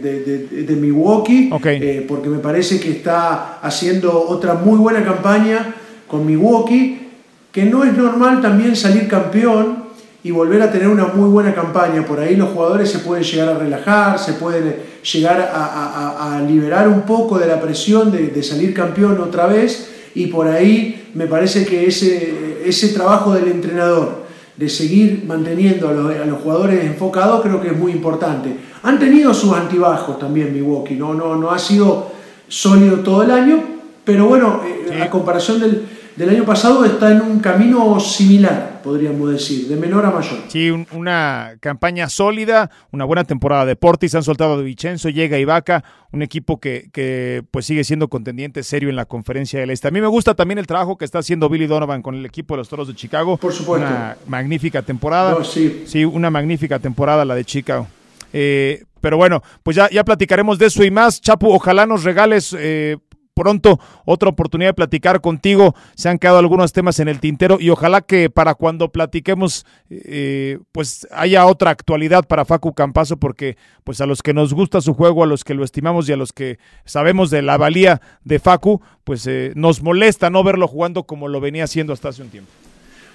de, 0.67 0.75
Milwaukee, 0.75 1.49
eh, 1.65 2.05
porque 2.08 2.29
me 2.29 2.39
parece 2.39 2.79
que 2.79 2.91
está 2.91 3.60
haciendo 3.62 4.27
otra 4.27 4.53
muy 4.53 4.77
buena 4.77 5.03
campaña 5.03 5.75
con 6.08 6.25
Milwaukee, 6.25 7.08
que 7.51 7.65
no 7.65 7.84
es 7.84 7.97
normal 7.97 8.41
también 8.41 8.75
salir 8.75 9.08
campeón 9.08 9.78
y 10.23 10.32
volver 10.32 10.62
a 10.62 10.71
tener 10.71 10.88
una 10.88 11.08
muy 11.08 11.29
buena 11.29 11.53
campaña. 11.53 12.05
Por 12.05 12.19
ahí 12.19 12.36
los 12.36 12.49
jugadores 12.49 12.89
se 12.89 12.99
pueden 12.99 13.23
llegar 13.23 13.49
a 13.49 13.58
relajar, 13.58 14.19
se 14.19 14.34
pueden 14.34 14.75
llegar 15.01 15.51
a, 15.53 16.41
liberar 16.47 16.88
un 16.88 17.01
poco 17.01 17.38
de 17.38 17.47
la 17.47 17.60
presión 17.62 18.12
de, 18.12 18.43
salir 18.43 18.73
campeón 18.73 19.19
otra 19.19 19.47
vez 19.47 19.91
y 20.15 20.27
por 20.27 20.47
ahí 20.47 21.12
me 21.13 21.27
parece 21.27 21.65
que 21.65 21.88
ese, 21.88 22.60
ese 22.65 22.89
trabajo 22.89 23.34
del 23.34 23.47
entrenador 23.47 24.27
de 24.58 24.67
seguir 24.67 25.23
manteniendo 25.25 25.88
a 25.88 25.93
los, 25.93 26.41
jugadores 26.41 26.84
enfocados 26.84 27.41
creo 27.41 27.62
que 27.62 27.69
es 27.69 27.77
muy 27.77 27.93
importante. 27.93 28.58
Han 28.84 28.99
tenido 28.99 29.34
sus 29.34 29.53
antibajos 29.53 30.19
también 30.19 30.53
Milwaukee, 30.53 30.95
no, 30.95 31.13
no, 31.13 31.36
no 31.36 31.51
ha 31.51 31.60
sido 31.60 32.12
sólido 32.49 32.97
todo 32.97 33.23
el 33.23 33.32
año, 33.32 33.63
pero 34.03 34.27
bueno, 34.27 34.62
eh, 34.65 35.01
a 35.01 35.10
comparación 35.10 35.62
del, 35.62 35.86
del 36.19 36.32
año 36.32 36.43
pasado 36.43 36.84
está 36.84 37.13
en 37.13 37.21
un 37.21 37.39
camino 37.39 37.97
similar, 38.01 38.82
podríamos 38.84 39.32
decir, 39.32 39.69
de 39.69 39.77
menor 39.77 40.05
a 40.05 40.12
mayor. 40.12 40.39
Sí, 40.49 40.69
una 40.69 41.53
campaña 41.62 42.10
sólida, 42.10 42.69
una 42.91 43.05
buena 43.05 43.23
temporada 43.23 43.65
de 43.65 43.77
Portis, 43.77 44.15
han 44.15 44.23
soltado 44.23 44.58
de 44.58 44.65
Vicenzo, 44.65 45.08
llega 45.08 45.39
Ibaka, 45.39 45.82
un 46.12 46.21
equipo 46.21 46.60
que, 46.60 46.89
que, 46.91 47.45
pues 47.51 47.65
sigue 47.65 47.86
siendo 47.86 48.10
contendiente 48.10 48.63
serio 48.63 48.89
en 48.89 48.97
la 48.97 49.05
conferencia 49.05 49.62
del 49.62 49.69
Este. 49.69 49.88
A 49.88 49.91
mí 49.91 50.01
me 50.01 50.08
gusta 50.08 50.34
también 50.34 50.58
el 50.58 50.67
trabajo 50.67 50.97
que 50.97 51.05
está 51.05 51.19
haciendo 51.19 51.47
Billy 51.47 51.67
Donovan 51.67 52.01
con 52.01 52.15
el 52.15 52.25
equipo 52.25 52.53
de 52.53 52.58
los 52.58 52.67
Toros 52.67 52.89
de 52.89 52.95
Chicago. 52.95 53.38
Por 53.38 53.53
supuesto. 53.53 53.88
Una 53.88 54.17
magnífica 54.27 54.82
temporada. 54.82 55.41
sí. 55.45 55.86
sí. 55.88 56.03
una 56.03 56.29
magnífica 56.29 56.79
temporada 56.79 57.23
la 57.23 57.34
de 57.34 57.45
Chicago. 57.45 57.88
Eh, 58.34 58.84
pero 58.99 59.15
bueno, 59.15 59.41
pues 59.63 59.77
ya, 59.77 59.89
ya 59.89 60.03
platicaremos 60.03 60.60
de 60.60 60.65
eso 60.65 60.84
y 60.84 60.91
más. 60.91 61.21
Chapu, 61.21 61.49
ojalá 61.49 61.86
nos 61.86 62.03
regales 62.03 62.53
eh, 62.60 62.97
pronto 63.39 63.80
otra 64.04 64.28
oportunidad 64.28 64.71
de 64.71 64.73
platicar 64.73 65.21
contigo. 65.21 65.73
Se 65.95 66.10
han 66.10 66.19
quedado 66.19 66.39
algunos 66.39 66.73
temas 66.73 66.99
en 66.99 67.08
el 67.08 67.21
tintero 67.21 67.58
y 67.58 67.69
ojalá 67.69 68.02
que 68.02 68.30
para 68.30 68.54
cuando 68.54 68.91
platiquemos 68.91 69.65
eh, 69.89 70.60
pues 70.73 71.08
haya 71.10 71.45
otra 71.45 71.71
actualidad 71.71 72.28
para 72.28 72.43
Facu 72.43 72.73
Campazo 72.73 73.15
porque 73.15 73.56
pues 73.86 74.02
a 74.02 74.06
los 74.06 74.21
que 74.21 74.34
nos 74.34 74.54
gusta 74.54 74.82
su 74.82 74.93
juego, 74.93 75.23
a 75.23 75.28
los 75.28 75.45
que 75.45 75.54
lo 75.54 75.63
estimamos 75.63 76.10
y 76.10 76.12
a 76.12 76.17
los 76.17 76.34
que 76.34 76.60
sabemos 76.84 77.30
de 77.30 77.41
la 77.41 77.56
valía 77.56 78.02
de 78.25 78.39
Facu, 78.39 78.82
pues 79.06 79.25
eh, 79.25 79.54
nos 79.56 79.82
molesta 79.82 80.30
no 80.30 80.43
verlo 80.43 80.67
jugando 80.67 81.04
como 81.04 81.30
lo 81.30 81.39
venía 81.39 81.63
haciendo 81.63 81.93
hasta 81.93 82.10
hace 82.10 82.21
un 82.21 82.30
tiempo. 82.30 82.52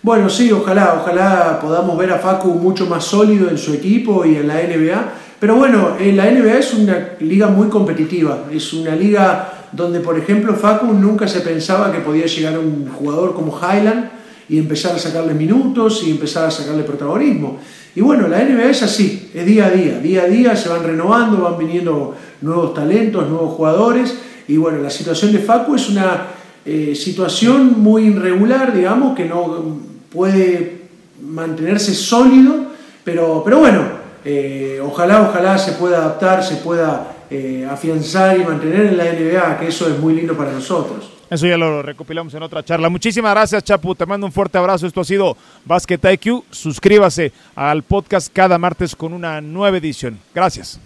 Bueno, 0.04 0.28
sí, 0.28 0.52
ojalá, 0.52 1.00
ojalá 1.00 1.58
podamos 1.62 1.96
ver 1.96 2.12
a 2.12 2.18
Facu 2.18 2.50
mucho 2.50 2.84
más 2.84 3.04
sólido 3.04 3.48
en 3.48 3.56
su 3.56 3.72
equipo 3.72 4.26
y 4.26 4.36
en 4.36 4.48
la 4.48 4.56
NBA. 4.56 5.14
Pero 5.40 5.56
bueno, 5.56 5.96
la 5.98 6.30
NBA 6.30 6.58
es 6.58 6.74
una 6.74 7.12
liga 7.20 7.46
muy 7.46 7.68
competitiva, 7.68 8.44
es 8.52 8.74
una 8.74 8.94
liga 8.94 9.68
donde 9.72 10.00
por 10.00 10.18
ejemplo 10.18 10.52
Facu 10.52 10.92
nunca 10.92 11.26
se 11.26 11.40
pensaba 11.40 11.90
que 11.90 12.00
podía 12.00 12.26
llegar 12.26 12.58
un 12.58 12.86
jugador 12.86 13.32
como 13.32 13.58
Highland 13.58 14.10
y 14.46 14.58
empezar 14.58 14.94
a 14.94 14.98
sacarle 14.98 15.32
minutos 15.32 16.02
y 16.06 16.10
empezar 16.10 16.44
a 16.44 16.50
sacarle 16.50 16.82
protagonismo. 16.82 17.60
Y 17.94 18.02
bueno, 18.02 18.28
la 18.28 18.44
NBA 18.44 18.72
es 18.72 18.82
así, 18.82 19.30
es 19.32 19.46
día 19.46 19.68
a 19.68 19.70
día, 19.70 20.00
día 20.00 20.24
a 20.24 20.26
día 20.26 20.54
se 20.54 20.68
van 20.68 20.84
renovando, 20.84 21.40
van 21.40 21.56
viniendo 21.56 22.14
nuevos 22.42 22.74
talentos, 22.74 23.26
nuevos 23.26 23.54
jugadores 23.54 24.14
y 24.48 24.58
bueno, 24.58 24.82
la 24.82 24.90
situación 24.90 25.32
de 25.32 25.38
Facu 25.38 25.76
es 25.76 25.88
una 25.88 26.26
eh, 26.66 26.94
situación 26.94 27.82
muy 27.82 28.08
irregular, 28.08 28.74
digamos, 28.74 29.16
que 29.16 29.24
no 29.24 29.93
puede 30.14 30.82
mantenerse 31.20 31.94
sólido, 31.94 32.68
pero, 33.02 33.42
pero 33.44 33.58
bueno, 33.58 33.82
eh, 34.24 34.80
ojalá, 34.82 35.22
ojalá 35.22 35.58
se 35.58 35.72
pueda 35.72 35.98
adaptar, 35.98 36.42
se 36.42 36.56
pueda 36.56 37.14
eh, 37.30 37.68
afianzar 37.70 38.38
y 38.38 38.44
mantener 38.44 38.86
en 38.86 38.96
la 38.96 39.04
NBA, 39.04 39.58
que 39.58 39.68
eso 39.68 39.88
es 39.88 39.98
muy 39.98 40.14
lindo 40.14 40.36
para 40.36 40.52
nosotros. 40.52 41.10
Eso 41.28 41.46
ya 41.46 41.56
lo 41.56 41.82
recopilamos 41.82 42.32
en 42.34 42.42
otra 42.42 42.62
charla. 42.62 42.88
Muchísimas 42.88 43.32
gracias, 43.34 43.64
Chapu. 43.64 43.94
Te 43.94 44.06
mando 44.06 44.26
un 44.26 44.32
fuerte 44.32 44.56
abrazo. 44.56 44.86
Esto 44.86 45.00
ha 45.00 45.04
sido 45.04 45.36
Basket 45.64 45.98
IQ. 46.12 46.44
Suscríbase 46.50 47.32
al 47.56 47.82
podcast 47.82 48.32
cada 48.32 48.56
martes 48.56 48.94
con 48.94 49.12
una 49.12 49.40
nueva 49.40 49.78
edición. 49.78 50.18
Gracias. 50.34 50.78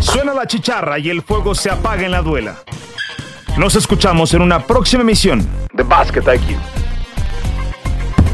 Suena 0.00 0.34
la 0.34 0.46
chicharra 0.46 0.98
y 0.98 1.10
el 1.10 1.22
fuego 1.22 1.54
se 1.54 1.70
apaga 1.70 2.04
en 2.04 2.10
la 2.10 2.22
duela. 2.22 2.56
Nos 3.58 3.76
escuchamos 3.76 4.32
en 4.34 4.42
una 4.42 4.66
próxima 4.66 5.02
emisión 5.02 5.46
de 5.72 5.82
Basket 5.82 6.22
IQ. 6.22 6.87